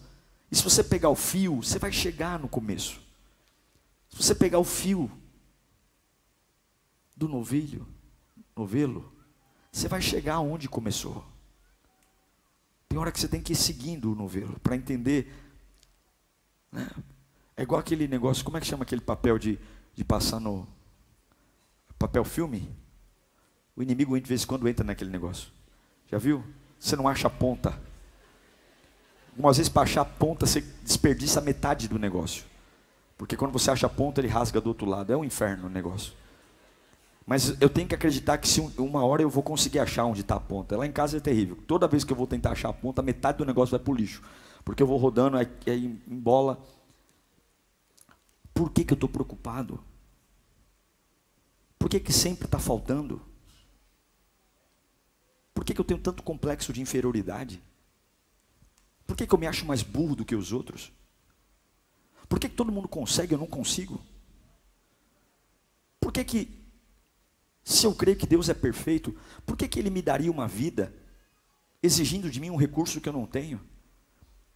[0.53, 3.01] E se você pegar o fio, você vai chegar no começo.
[4.11, 5.11] Se você pegar o fio
[7.17, 7.89] do novilho,
[8.55, 9.11] novelo,
[9.73, 11.25] você vai chegar onde começou.
[12.87, 15.35] Tem hora que você tem que ir seguindo o novelo para entender.
[16.71, 16.87] Né?
[17.57, 19.59] É igual aquele negócio, como é que chama aquele papel de,
[19.95, 20.69] de passar no.
[21.99, 22.69] papel filme,
[23.75, 25.51] o inimigo de vez em quando entra naquele negócio.
[26.09, 26.45] Já viu?
[26.79, 27.89] Você não acha a ponta.
[29.33, 32.45] Algumas vezes para achar a ponta você desperdiça metade do negócio.
[33.17, 35.13] Porque quando você acha a ponta, ele rasga do outro lado.
[35.13, 36.13] É um inferno o negócio.
[37.27, 40.37] Mas eu tenho que acreditar que se uma hora eu vou conseguir achar onde está
[40.37, 40.77] a ponta.
[40.77, 41.57] Lá em casa é terrível.
[41.67, 43.95] Toda vez que eu vou tentar achar a ponta, metade do negócio vai para o
[43.95, 44.23] lixo.
[44.65, 46.59] Porque eu vou rodando, aí, aí embola.
[48.53, 49.83] Por que, que eu estou preocupado?
[51.79, 53.23] Por que, que sempre está faltando?
[55.55, 57.63] Por que, que eu tenho tanto complexo de inferioridade?
[59.11, 60.93] Por que, que eu me acho mais burro do que os outros?
[62.29, 64.01] Por que, que todo mundo consegue e eu não consigo?
[65.99, 66.49] Por que, que
[67.65, 69.13] se eu creio que Deus é perfeito,
[69.45, 70.95] por que, que Ele me daria uma vida
[71.83, 73.61] exigindo de mim um recurso que eu não tenho?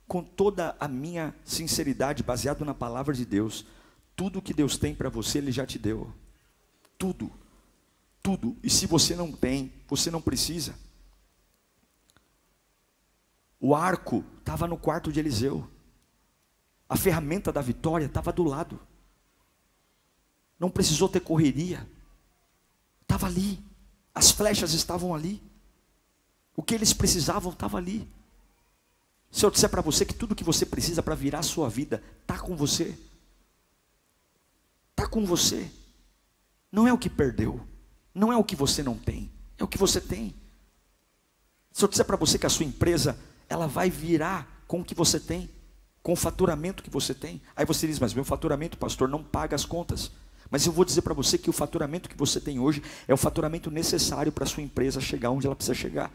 [0.06, 3.66] Com toda a minha sinceridade, baseado na palavra de Deus,
[4.14, 6.14] tudo que Deus tem para você, Ele já te deu.
[6.96, 7.28] Tudo.
[8.22, 8.56] Tudo.
[8.62, 10.76] E se você não tem, você não precisa.
[13.66, 15.66] O arco estava no quarto de Eliseu.
[16.86, 18.78] A ferramenta da vitória estava do lado.
[20.60, 21.88] Não precisou ter correria.
[23.00, 23.64] Estava ali.
[24.14, 25.42] As flechas estavam ali.
[26.54, 28.06] O que eles precisavam estava ali.
[29.30, 32.02] Se eu disser para você que tudo que você precisa para virar a sua vida
[32.20, 32.94] está com você,
[34.90, 35.70] está com você.
[36.70, 37.66] Não é o que perdeu,
[38.14, 40.34] não é o que você não tem, é o que você tem.
[41.72, 44.94] Se eu disser para você que a sua empresa ela vai virar com o que
[44.94, 45.50] você tem,
[46.02, 49.54] com o faturamento que você tem, aí você diz, mas meu faturamento, pastor, não paga
[49.54, 50.10] as contas.
[50.50, 53.16] Mas eu vou dizer para você que o faturamento que você tem hoje é o
[53.16, 56.12] faturamento necessário para a sua empresa chegar onde ela precisa chegar.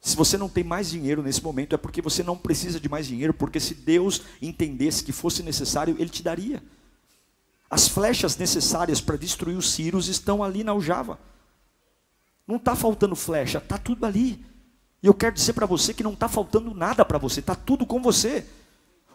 [0.00, 3.06] Se você não tem mais dinheiro nesse momento, é porque você não precisa de mais
[3.06, 6.62] dinheiro, porque se Deus entendesse que fosse necessário, Ele te daria.
[7.70, 11.20] As flechas necessárias para destruir os Círios estão ali na aljava.
[12.46, 14.44] Não está faltando flecha, está tudo ali.
[15.02, 17.84] E eu quero dizer para você que não está faltando nada para você, está tudo
[17.84, 18.46] com você.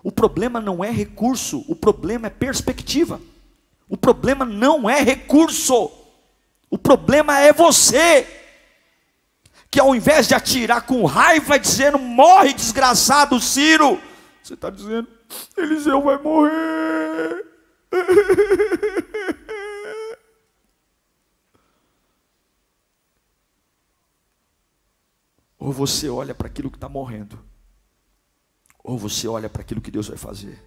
[0.03, 3.21] O problema não é recurso, o problema é perspectiva.
[3.89, 5.89] O problema não é recurso,
[6.69, 8.27] o problema é você.
[9.71, 13.99] Que ao invés de atirar com raiva, dizendo morre desgraçado Ciro,
[14.43, 15.07] você está dizendo
[15.57, 17.45] Eliseu vai morrer.
[25.57, 27.39] Ou você olha para aquilo que está morrendo
[28.87, 30.63] ou você olha para aquilo que Deus vai fazer.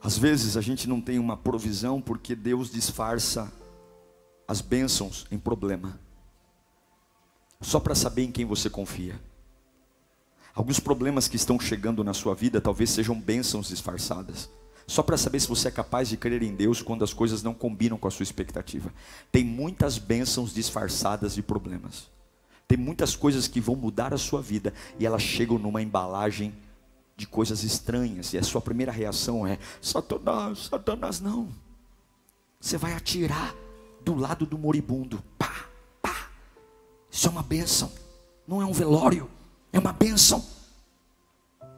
[0.00, 3.52] Às vezes a gente não tem uma provisão porque Deus disfarça
[4.46, 5.98] as bênçãos em problema,
[7.60, 9.20] só para saber em quem você confia.
[10.54, 14.48] Alguns problemas que estão chegando na sua vida talvez sejam bênçãos disfarçadas,
[14.86, 17.52] só para saber se você é capaz de crer em Deus quando as coisas não
[17.52, 18.94] combinam com a sua expectativa.
[19.32, 22.08] Tem muitas bênçãos disfarçadas de problemas.
[22.68, 26.52] Tem muitas coisas que vão mudar a sua vida e elas chegam numa embalagem
[27.16, 28.32] de coisas estranhas.
[28.32, 31.48] E a sua primeira reação é: Satanás, Satanás, não.
[32.60, 33.54] Você vai atirar
[34.04, 35.22] do lado do moribundo.
[35.38, 35.66] Pá,
[36.02, 36.28] pá.
[37.10, 37.92] Isso é uma bênção.
[38.46, 39.30] Não é um velório,
[39.72, 40.44] é uma bênção.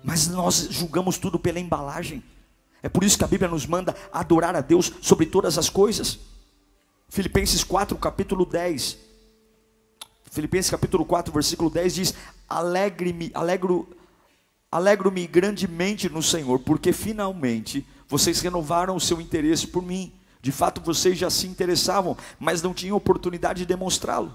[0.02, 2.22] Mas nós julgamos tudo pela embalagem.
[2.82, 6.18] É por isso que a Bíblia nos manda adorar a Deus sobre todas as coisas.
[7.08, 9.07] Filipenses 4, capítulo 10.
[10.30, 12.14] Filipenses capítulo 4, versículo 10 diz:
[12.48, 13.88] Alegre-me, alegro,
[14.70, 20.12] alegro-me grandemente no Senhor, porque finalmente vocês renovaram o seu interesse por mim.
[20.40, 24.34] De fato, vocês já se interessavam, mas não tinham oportunidade de demonstrá-lo.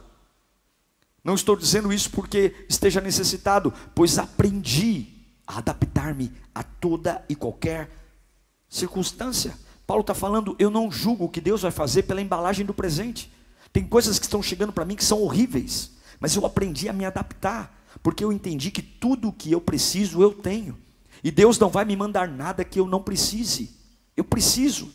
[1.23, 5.07] Não estou dizendo isso porque esteja necessitado, pois aprendi
[5.47, 7.89] a adaptar-me a toda e qualquer
[8.67, 9.57] circunstância.
[9.87, 13.31] Paulo está falando, eu não julgo o que Deus vai fazer pela embalagem do presente.
[13.73, 17.03] Tem coisas que estão chegando para mim que são horríveis, mas eu aprendi a me
[17.03, 20.77] adaptar, porque eu entendi que tudo o que eu preciso eu tenho.
[21.23, 23.71] E Deus não vai me mandar nada que eu não precise.
[24.15, 24.93] Eu preciso.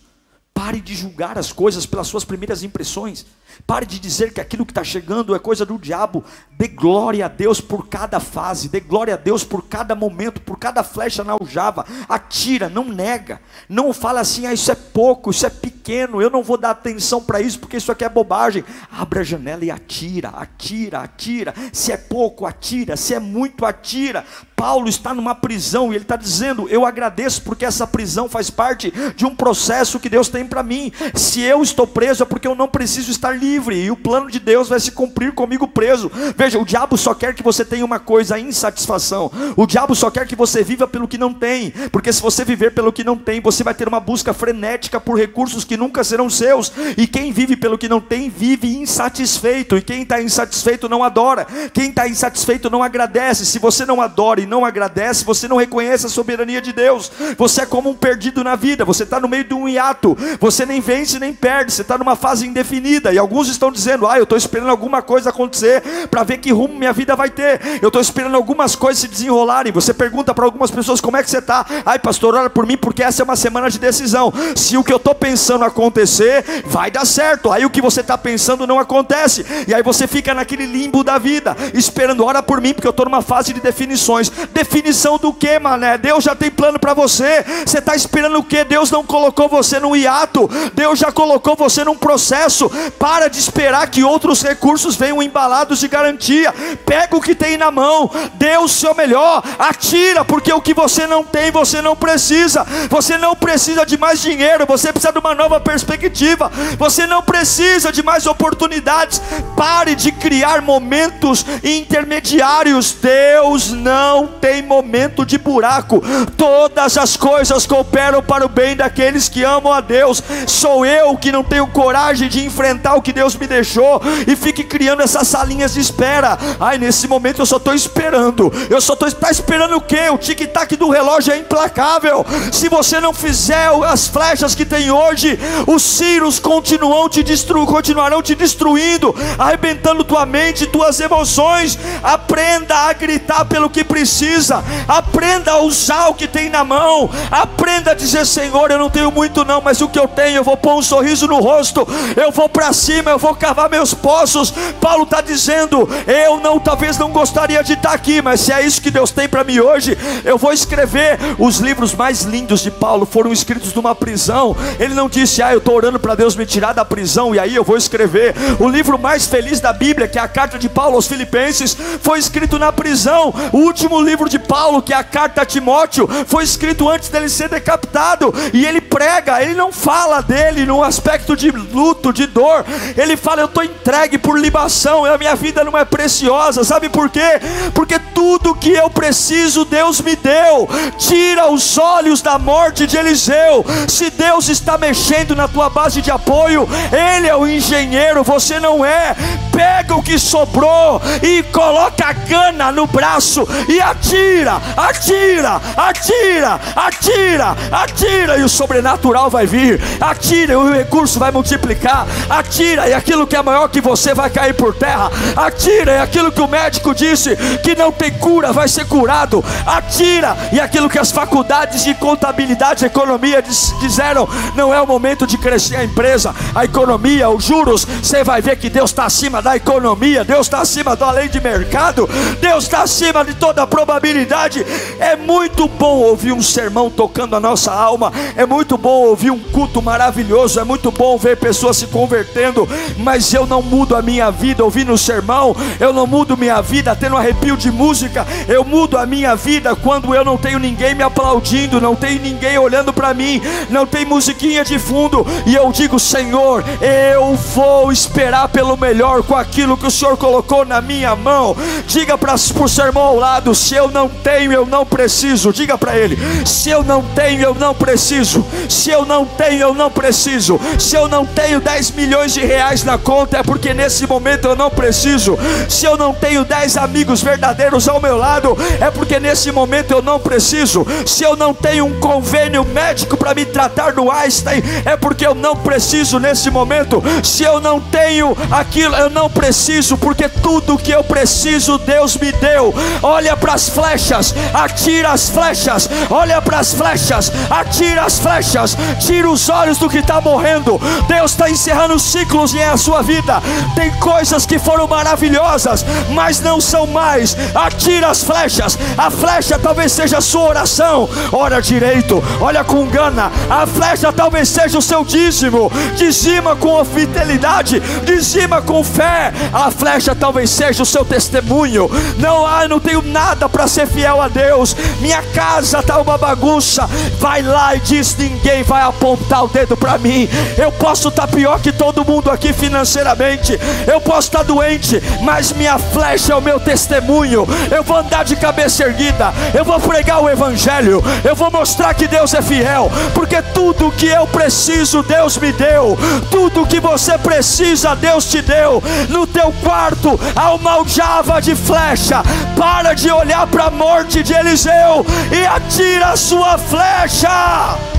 [0.54, 3.26] Pare de julgar as coisas pelas suas primeiras impressões.
[3.66, 6.24] Pare de dizer que aquilo que está chegando é coisa do diabo.
[6.50, 8.68] Dê glória a Deus por cada fase.
[8.68, 11.84] Dê glória a Deus por cada momento, por cada flecha na aljava.
[12.08, 13.40] Atira, não nega.
[13.68, 16.22] Não fala assim, ah, isso é pouco, isso é pequeno.
[16.22, 18.64] Eu não vou dar atenção para isso porque isso aqui é bobagem.
[18.90, 21.54] Abra a janela e atira, atira, atira.
[21.72, 22.96] Se é pouco, atira.
[22.96, 24.24] Se é muito, atira.
[24.58, 28.92] Paulo está numa prisão e ele está dizendo: Eu agradeço porque essa prisão faz parte
[29.14, 30.92] de um processo que Deus tem para mim.
[31.14, 34.38] Se eu estou preso é porque eu não preciso estar livre e o plano de
[34.38, 36.10] Deus vai se cumprir comigo preso.
[36.36, 39.30] Veja, o diabo só quer que você tenha uma coisa, a insatisfação.
[39.56, 42.72] O diabo só quer que você viva pelo que não tem, porque se você viver
[42.72, 46.28] pelo que não tem, você vai ter uma busca frenética por recursos que nunca serão
[46.28, 46.72] seus.
[46.96, 49.76] E quem vive pelo que não tem, vive insatisfeito.
[49.76, 51.46] E quem está insatisfeito não adora.
[51.72, 53.46] Quem está insatisfeito não agradece.
[53.46, 57.10] Se você não adora e não agradece, você não reconhece a soberania de Deus.
[57.36, 58.84] Você é como um perdido na vida.
[58.84, 60.16] Você está no meio de um hiato.
[60.40, 61.72] Você nem vence nem perde.
[61.72, 63.12] Você está numa fase indefinida.
[63.12, 66.74] E alguns estão dizendo: Ah, eu estou esperando alguma coisa acontecer para ver que rumo
[66.74, 67.60] minha vida vai ter.
[67.82, 69.70] Eu estou esperando algumas coisas se desenrolarem.
[69.70, 71.66] Você pergunta para algumas pessoas como é que você está.
[71.84, 74.32] Ai, pastor, ora por mim, porque essa é uma semana de decisão.
[74.56, 77.52] Se o que eu estou pensando acontecer, vai dar certo.
[77.52, 79.44] Aí o que você está pensando não acontece.
[79.66, 83.04] E aí você fica naquele limbo da vida, esperando, ora por mim, porque eu estou
[83.04, 84.30] numa fase de definições.
[84.52, 85.98] Definição do que, mané?
[85.98, 87.44] Deus já tem plano para você.
[87.66, 88.64] Você está esperando o que?
[88.64, 90.48] Deus não colocou você num hiato.
[90.74, 92.70] Deus já colocou você num processo.
[92.98, 96.52] Para de esperar que outros recursos venham embalados de garantia.
[96.84, 98.10] Pega o que tem na mão.
[98.34, 99.42] Dê o seu melhor.
[99.58, 102.64] Atira, porque o que você não tem, você não precisa.
[102.90, 104.66] Você não precisa de mais dinheiro.
[104.66, 106.52] Você precisa de uma nova perspectiva.
[106.78, 109.22] Você não precisa de mais oportunidades.
[109.56, 112.92] Pare de criar momentos intermediários.
[112.92, 116.02] Deus não tem momento de buraco.
[116.36, 120.22] Todas as coisas cooperam para o bem daqueles que amam a Deus.
[120.46, 124.64] Sou eu que não tenho coragem de enfrentar o que Deus me deixou e fique
[124.64, 126.38] criando essas salinhas de espera.
[126.58, 128.52] Ai, nesse momento eu só estou esperando.
[128.68, 130.08] Eu só estou tá esperando o quê?
[130.10, 132.24] O tic-tac do relógio é implacável.
[132.52, 138.22] Se você não fizer as flechas que tem hoje, os ciros continuam te destru continuarão
[138.22, 141.78] te destruindo, arrebentando tua mente, tuas emoções.
[142.02, 144.62] Aprenda a gritar pelo que precisa.
[144.86, 147.10] Aprenda a usar o que tem na mão.
[147.30, 150.44] Aprenda a dizer, Senhor, eu não tenho muito não, mas o que eu tenho, eu
[150.44, 151.86] vou pôr um sorriso no rosto.
[152.16, 154.52] Eu vou para cima, eu vou cavar meus poços.
[154.80, 158.80] Paulo está dizendo, eu não, talvez não gostaria de estar aqui, mas se é isso
[158.80, 161.18] que Deus tem para mim hoje, eu vou escrever.
[161.38, 164.56] Os livros mais lindos de Paulo foram escritos numa prisão.
[164.78, 167.54] Ele não disse, ah, eu estou orando para Deus me tirar da prisão e aí
[167.54, 168.34] eu vou escrever.
[168.58, 172.18] O livro mais feliz da Bíblia, que é a carta de Paulo aos Filipenses, foi
[172.18, 173.34] escrito na prisão.
[173.52, 177.28] O último livro de Paulo, que é a carta a Timóteo, foi escrito antes dele
[177.28, 178.32] ser decapitado.
[178.52, 182.64] E ele prega, ele não fala dele num aspecto de luto, de dor.
[182.96, 186.64] Ele fala, eu estou entregue por libação, a minha vida não é preciosa.
[186.64, 187.40] Sabe por quê?
[187.74, 190.68] Porque tudo que eu preciso, Deus me deu.
[190.98, 193.64] Tira os olhos da morte de Eliseu.
[193.88, 198.84] Se Deus está mexendo na tua base de apoio, Ele é o engenheiro, você não
[198.84, 199.14] é.
[199.52, 207.56] Pega o que sobrou e coloca a gana no braço e atira, atira, atira, atira,
[207.72, 209.80] atira, e o sobrenatural vai vir.
[210.00, 212.06] Atira e o recurso vai multiplicar.
[212.28, 215.10] Atira e aquilo que é maior que você vai cair por terra.
[215.36, 219.44] Atira e aquilo que o médico disse que não tem cura vai ser curado.
[219.64, 225.26] Atira e aquilo que as faculdades de contabilidade e economia disseram não é o momento
[225.26, 227.84] de crescer a empresa, a economia, os juros.
[227.84, 231.40] Você vai ver que Deus está acima da economia, Deus está acima da lei de
[231.40, 232.08] mercado,
[232.40, 234.64] Deus está acima de toda probabilidade.
[234.98, 239.38] É muito bom ouvir um sermão tocando a nossa alma, é muito bom ouvir um
[239.38, 242.57] culto maravilhoso, é muito bom ver pessoas se convertendo,
[242.98, 246.96] mas eu não mudo a minha vida ouvindo o sermão, eu não mudo minha vida
[246.96, 250.94] tendo um arrepio de música, eu mudo a minha vida quando eu não tenho ninguém
[250.94, 255.70] me aplaudindo, não tem ninguém olhando para mim, não tem musiquinha de fundo, e eu
[255.72, 261.14] digo: Senhor, eu vou esperar pelo melhor com aquilo que o Senhor colocou na minha
[261.14, 261.56] mão.
[261.86, 265.52] Diga para o seu irmão ao lado: se eu não tenho, eu não preciso.
[265.52, 268.44] Diga para ele: se eu não tenho, eu não preciso.
[268.68, 270.60] Se eu não tenho, eu não preciso.
[270.78, 274.56] Se eu não tenho 10 milhões de reais na conta, é porque nesse momento eu
[274.56, 275.38] não preciso.
[275.68, 280.00] Se eu não tenho 10 amigos verdadeiros ao meu lado, é porque nesse momento eu
[280.00, 280.86] não preciso.
[281.04, 285.34] Se eu não tenho um convênio médico para me tratar no Einstein, é porque eu
[285.34, 287.02] não preciso nesse momento.
[287.22, 292.32] Se eu não tenho aquilo, eu não preciso, porque tudo que eu preciso, Deus me
[292.32, 292.74] deu.
[293.02, 295.88] Olha para as flechas, atira as flechas.
[296.08, 298.74] Olha para as flechas, atira as flechas.
[299.00, 300.80] Tira os olhos do que está morrendo.
[301.06, 301.98] Deus está encerrando
[302.38, 303.42] ciclos em a sua vida.
[303.74, 307.36] Tem coisas que foram maravilhosas, mas não são mais.
[307.54, 308.78] Atira as flechas.
[308.96, 311.08] A flecha talvez seja a sua oração.
[311.32, 313.32] Ora direito, olha com gana.
[313.48, 315.70] A flecha talvez seja o seu dízimo.
[315.96, 319.32] Dizima com fidelidade, dizima com fé.
[319.52, 321.90] A flecha talvez seja o seu testemunho.
[322.18, 324.76] Não, ah, não tenho nada para ser fiel a Deus.
[325.00, 326.88] Minha casa está uma bagunça.
[327.18, 330.28] Vai lá e diz: ninguém vai apontar o dedo para mim.
[330.56, 335.52] Eu posso estar tá pior que todo mundo aqui financeiramente, eu posso estar doente, mas
[335.52, 337.46] minha flecha é o meu testemunho.
[337.70, 342.06] Eu vou andar de cabeça erguida, eu vou pregar o Evangelho, eu vou mostrar que
[342.06, 345.98] Deus é fiel, porque tudo que eu preciso, Deus me deu,
[346.30, 348.82] tudo que você precisa, Deus te deu.
[349.08, 352.22] No teu quarto há uma aljava de flecha,
[352.56, 357.97] para de olhar para a morte de Eliseu e atira a sua flecha.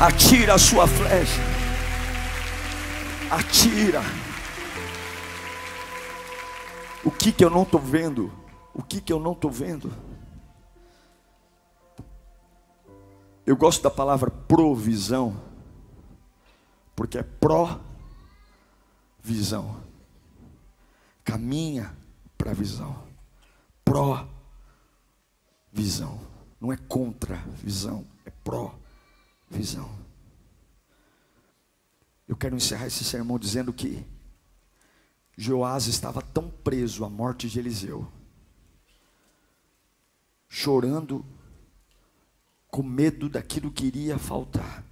[0.00, 1.42] Atira a sua flecha.
[3.30, 4.00] Atira.
[7.04, 8.32] O que que eu não estou vendo?
[8.72, 9.92] O que que eu não estou vendo?
[13.44, 15.38] Eu gosto da palavra provisão,
[16.96, 17.76] porque é pró-visão.
[21.22, 21.94] Caminha
[22.38, 22.96] para a visão.
[23.84, 24.30] Pró-visão.
[26.58, 28.79] Não é contra-visão, é pró-visão
[29.50, 29.90] visão.
[32.28, 34.06] Eu quero encerrar esse sermão dizendo que
[35.36, 38.06] Joás estava tão preso à morte de Eliseu,
[40.48, 41.24] chorando,
[42.68, 44.84] com medo daquilo que iria faltar,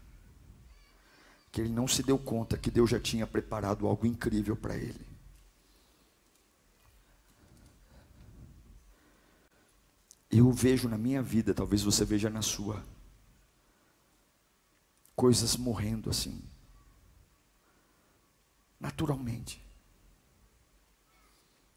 [1.53, 5.07] que ele não se deu conta que Deus já tinha preparado algo incrível para ele.
[10.31, 12.85] Eu vejo na minha vida, talvez você veja na sua
[15.19, 16.41] coisas morrendo assim,
[18.79, 19.61] naturalmente.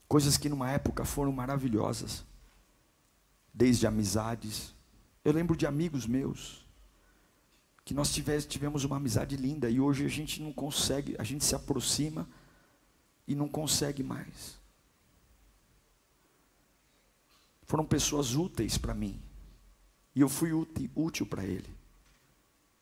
[0.07, 2.23] Coisas que numa época foram maravilhosas,
[3.51, 4.75] desde amizades.
[5.25, 6.63] Eu lembro de amigos meus,
[7.83, 11.55] que nós tivemos, uma amizade linda e hoje a gente não consegue, a gente se
[11.55, 12.29] aproxima
[13.27, 14.59] e não consegue mais.
[17.63, 19.19] Foram pessoas úteis para mim,
[20.13, 21.80] e eu fui útil, útil para ele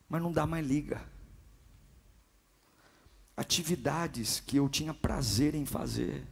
[0.09, 1.01] mas não dá mais liga.
[3.37, 6.27] Atividades que eu tinha prazer em fazer.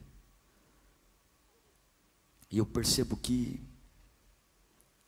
[2.50, 3.62] E eu percebo que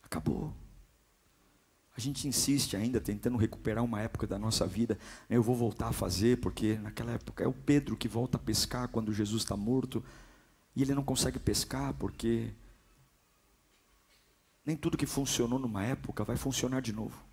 [0.02, 0.54] acabou.
[1.96, 4.98] A gente insiste ainda tentando recuperar uma época da nossa vida.
[5.28, 8.88] Eu vou voltar a fazer, porque naquela época é o Pedro que volta a pescar
[8.88, 10.02] quando Jesus está morto.
[10.74, 12.54] E ele não consegue pescar porque
[14.64, 17.29] nem tudo que funcionou numa época vai funcionar de novo.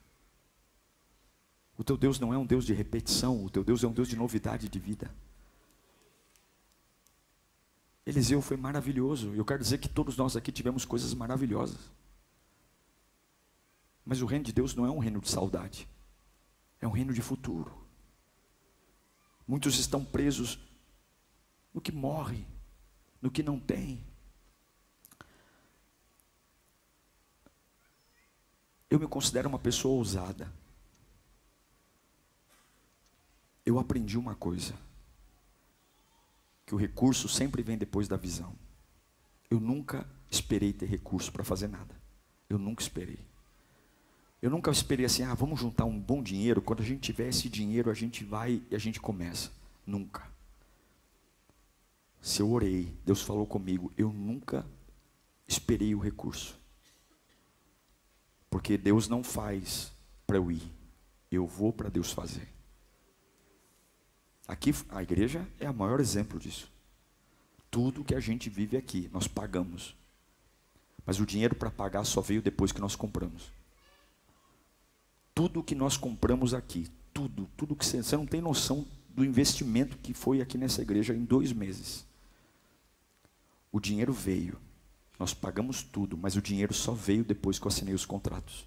[1.77, 4.07] O teu Deus não é um Deus de repetição, o teu Deus é um Deus
[4.07, 5.13] de novidade de vida.
[8.03, 9.33] Eliseu foi maravilhoso.
[9.35, 11.91] Eu quero dizer que todos nós aqui tivemos coisas maravilhosas.
[14.03, 15.87] Mas o reino de Deus não é um reino de saudade,
[16.81, 17.71] é um reino de futuro.
[19.47, 20.57] Muitos estão presos
[21.73, 22.47] no que morre,
[23.21, 24.03] no que não tem.
[28.89, 30.51] Eu me considero uma pessoa ousada
[33.67, 34.73] eu aprendi uma coisa:
[36.65, 38.55] que o recurso sempre vem depois da visão.
[39.51, 41.93] Eu nunca esperei ter recurso para fazer nada.
[42.49, 43.19] Eu nunca esperei.
[44.41, 47.49] Eu nunca esperei assim, ah, vamos juntar um bom dinheiro, quando a gente tiver esse
[47.49, 49.51] dinheiro, a gente vai e a gente começa.
[49.85, 50.29] Nunca.
[52.21, 54.65] Se eu orei, Deus falou comigo, eu nunca
[55.47, 56.57] esperei o recurso.
[58.49, 59.91] Porque Deus não faz
[60.25, 60.71] para eu ir,
[61.31, 62.56] eu vou para Deus fazer.
[64.47, 66.71] Aqui, a igreja é o maior exemplo disso.
[67.69, 69.93] Tudo que a gente vive aqui, nós pagamos.
[71.05, 73.51] Mas o dinheiro para pagar só veio depois que nós compramos.
[75.35, 79.97] Tudo que nós compramos aqui, tudo, tudo que você, você não tem noção do investimento
[79.97, 82.05] que foi aqui nessa igreja em dois meses.
[83.71, 84.57] O dinheiro veio,
[85.19, 88.65] nós pagamos tudo, mas o dinheiro só veio depois que eu assinei os contratos.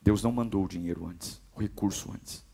[0.00, 2.45] Deus não mandou o dinheiro antes, o recurso antes.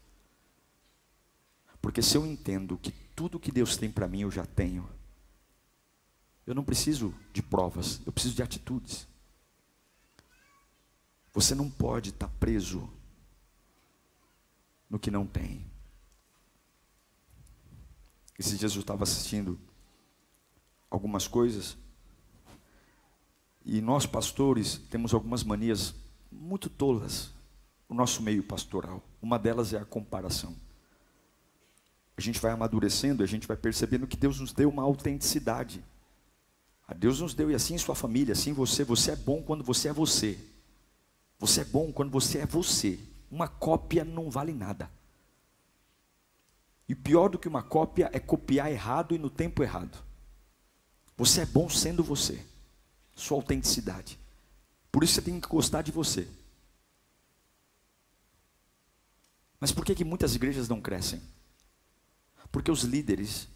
[1.82, 4.88] Porque se eu entendo que tudo que Deus tem para mim eu já tenho,
[6.46, 9.08] eu não preciso de provas, eu preciso de atitudes.
[11.34, 12.88] Você não pode estar tá preso
[14.88, 15.66] no que não tem.
[18.38, 19.58] Esses dias eu estava assistindo
[20.88, 21.76] algumas coisas
[23.64, 25.94] e nós pastores temos algumas manias
[26.30, 27.32] muito tolas
[27.88, 29.02] no nosso meio pastoral.
[29.20, 30.56] Uma delas é a comparação
[32.22, 35.84] a gente vai amadurecendo, a gente vai percebendo que Deus nos deu uma autenticidade.
[36.86, 38.84] A Deus nos deu, e assim sua família, assim você.
[38.84, 40.38] Você é bom quando você é você.
[41.38, 43.00] Você é bom quando você é você.
[43.30, 44.88] Uma cópia não vale nada.
[46.88, 49.98] E pior do que uma cópia é copiar errado e no tempo errado.
[51.16, 52.44] Você é bom sendo você.
[53.16, 54.18] Sua autenticidade.
[54.90, 56.28] Por isso você tem que gostar de você.
[59.58, 61.20] Mas por que, que muitas igrejas não crescem?
[62.52, 63.48] Porque os líderes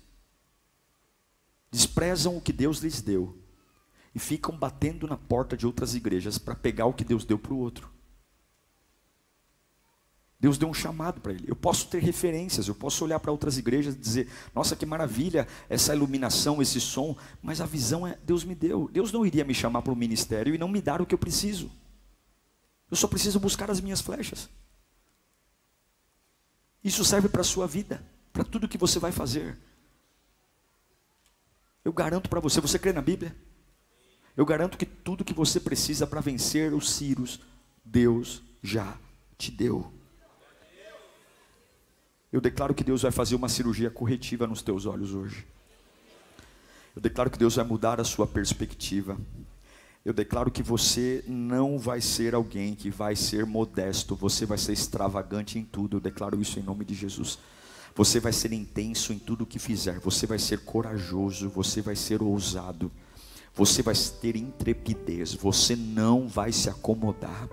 [1.71, 3.39] desprezam o que Deus lhes deu
[4.15, 7.53] e ficam batendo na porta de outras igrejas para pegar o que Deus deu para
[7.53, 7.95] o outro.
[10.41, 11.45] Deus deu um chamado para ele.
[11.49, 15.47] Eu posso ter referências, eu posso olhar para outras igrejas e dizer: nossa, que maravilha
[15.69, 18.89] essa iluminação, esse som, mas a visão é Deus me deu.
[18.93, 21.19] Deus não iria me chamar para o ministério e não me dar o que eu
[21.19, 21.71] preciso.
[22.91, 24.49] Eu só preciso buscar as minhas flechas.
[26.85, 28.03] Isso serve para a sua vida,
[28.37, 29.57] para tudo que você vai fazer.
[31.83, 33.35] Eu garanto para você, você crê na Bíblia?
[34.37, 37.41] Eu garanto que tudo que você precisa para vencer os Círios,
[37.83, 38.99] Deus já
[39.39, 39.91] te deu.
[42.31, 45.47] Eu declaro que Deus vai fazer uma cirurgia corretiva nos teus olhos hoje.
[46.95, 49.19] Eu declaro que Deus vai mudar a sua perspectiva.
[50.05, 54.73] Eu declaro que você não vai ser alguém que vai ser modesto, você vai ser
[54.73, 55.97] extravagante em tudo.
[55.97, 57.39] Eu declaro isso em nome de Jesus.
[57.97, 61.97] Você vai ser intenso em tudo o que fizer, você vai ser corajoso, você vai
[61.97, 62.93] ser ousado,
[63.55, 67.49] você vai ter intrepidez, você não vai se acomodar.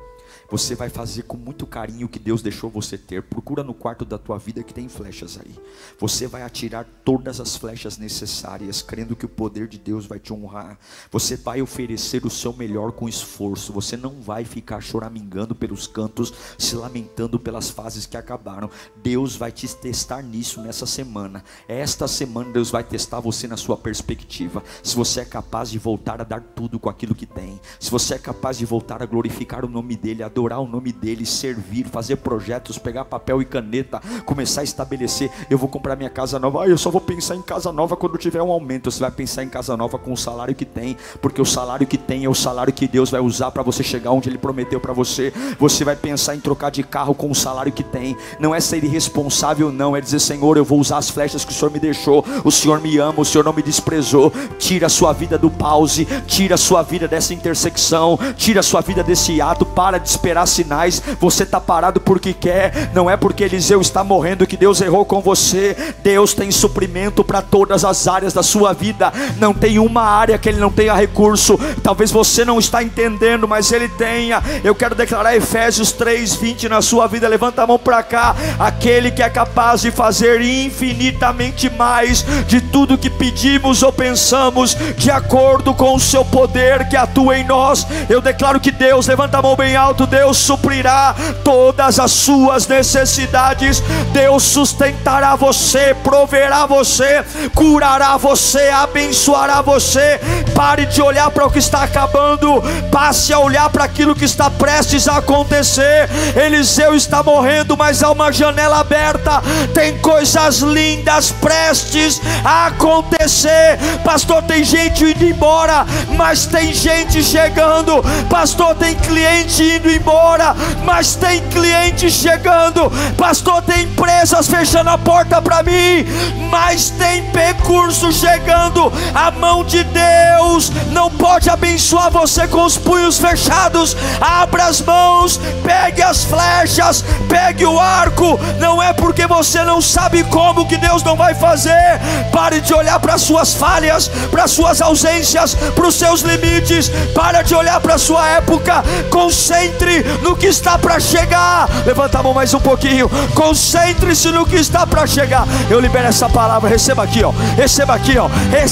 [0.50, 3.24] Você vai fazer com muito carinho o que Deus deixou você ter.
[3.24, 5.56] Procura no quarto da tua vida que tem flechas aí.
[6.00, 10.32] Você vai atirar todas as flechas necessárias, crendo que o poder de Deus vai te
[10.32, 10.78] honrar.
[11.12, 13.74] Você vai oferecer o seu melhor com esforço.
[13.74, 18.70] Você não vai ficar choramingando pelos cantos, se lamentando pelas fases que acabaram.
[19.02, 21.44] Deus vai te testar nisso nessa semana.
[21.68, 24.64] Esta semana Deus vai testar você na sua perspectiva.
[24.84, 27.60] Se você é capaz de voltar a dar tudo com aquilo que tem.
[27.80, 30.92] Se você é capaz de voltar a glorificar o nome dele, adorar adorar o nome
[30.92, 35.30] dele, servir, fazer projetos, pegar papel e caneta, começar a estabelecer.
[35.48, 36.64] Eu vou comprar minha casa nova.
[36.64, 38.90] Ah, eu só vou pensar em casa nova quando tiver um aumento.
[38.90, 41.98] Você vai pensar em casa nova com o salário que tem, porque o salário que
[41.98, 44.92] tem é o salário que Deus vai usar para você chegar onde Ele prometeu para
[44.92, 45.32] você.
[45.60, 48.18] Você vai pensar em trocar de carro com o salário que tem.
[48.40, 49.96] Não é ser irresponsável, não.
[49.96, 52.26] É dizer, Senhor, eu vou usar as flechas que o Senhor me deixou.
[52.44, 54.34] O Senhor me ama, o Senhor não me desprezou.
[54.58, 58.82] Tira a sua vida do pause, tira a sua vida dessa intersecção, tira a sua
[58.82, 59.66] vida desse ato.
[59.66, 64.48] Para de esperar sinais, você está parado porque quer, não é porque Eliseu está morrendo
[64.48, 65.76] que Deus errou com você.
[66.02, 70.48] Deus tem suprimento para todas as áreas da sua vida, não tem uma área que
[70.48, 71.60] Ele não tenha recurso.
[71.84, 74.42] Talvez você não está entendendo, mas Ele tenha.
[74.64, 77.28] Eu quero declarar Efésios 3:20 na sua vida.
[77.28, 82.98] Levanta a mão para cá, aquele que é capaz de fazer infinitamente mais de tudo
[82.98, 87.86] que pedimos ou pensamos, de acordo com o seu poder que atua em nós.
[88.10, 93.80] Eu declaro que Deus, levanta a mão bem alto, Deus suprirá todas as suas necessidades,
[94.12, 100.22] Deus sustentará você, proverá você, curará você, abençoará você.
[100.54, 102.62] Pare de olhar para o que está acabando,
[102.92, 106.08] passe a olhar para aquilo que está prestes a acontecer.
[106.36, 109.42] Eliseu está morrendo, mas há uma janela aberta,
[109.74, 113.80] tem coisas lindas prestes a acontecer.
[114.04, 118.04] Pastor, tem gente indo embora, mas tem gente chegando.
[118.30, 122.92] Pastor, tem cliente indo embora embora, mas tem cliente chegando.
[123.18, 126.06] Pastor, tem empresas fechando a porta para mim,
[126.52, 128.92] mas tem percurso chegando.
[129.16, 133.96] A mão de Deus não pode abençoar você com os punhos fechados.
[134.20, 138.38] Abra as mãos, pegue as flechas, pegue o arco.
[138.60, 142.00] Não é porque você não sabe como que Deus não vai fazer.
[142.32, 146.92] Pare de olhar para suas falhas, para suas ausências, para os seus limites.
[147.16, 148.84] Para de olhar para sua época.
[149.10, 151.70] Concentre no que está para chegar.
[151.86, 153.10] Levanta a mão mais um pouquinho.
[153.34, 155.48] Concentre-se no que está para chegar.
[155.70, 156.70] Eu libero essa palavra.
[156.70, 157.32] Receba aqui, ó.
[157.56, 158.30] Receba aqui, ó.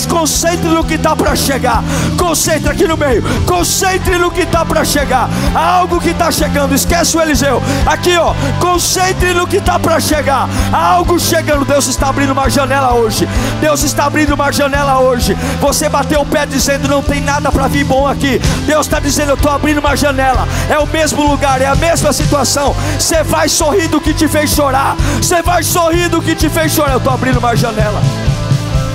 [0.09, 1.83] Concentre no que está para chegar.
[2.17, 3.23] Concentre aqui no meio.
[3.45, 5.29] Concentre no que está para chegar.
[5.53, 6.73] Há algo que está chegando.
[6.73, 7.61] Esquece o Eliseu.
[7.85, 8.33] Aqui, ó.
[8.59, 10.47] Concentre no que está para chegar.
[10.71, 11.65] Há algo chegando.
[11.65, 13.27] Deus está abrindo uma janela hoje.
[13.59, 15.37] Deus está abrindo uma janela hoje.
[15.59, 18.39] Você bateu o pé dizendo não tem nada para vir bom aqui.
[18.65, 20.47] Deus está dizendo eu estou abrindo uma janela.
[20.69, 22.73] É o mesmo mesmo lugar, é a mesma situação.
[22.97, 24.95] Você vai sorrir do que te fez chorar.
[25.21, 26.93] Você vai sorrir do que te fez chorar.
[26.93, 28.01] Eu estou abrindo uma janela.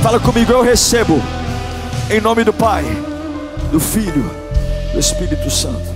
[0.03, 1.23] Fala comigo, eu recebo.
[2.11, 2.85] Em nome do Pai,
[3.71, 4.31] do Filho,
[4.93, 5.96] do Espírito Santo.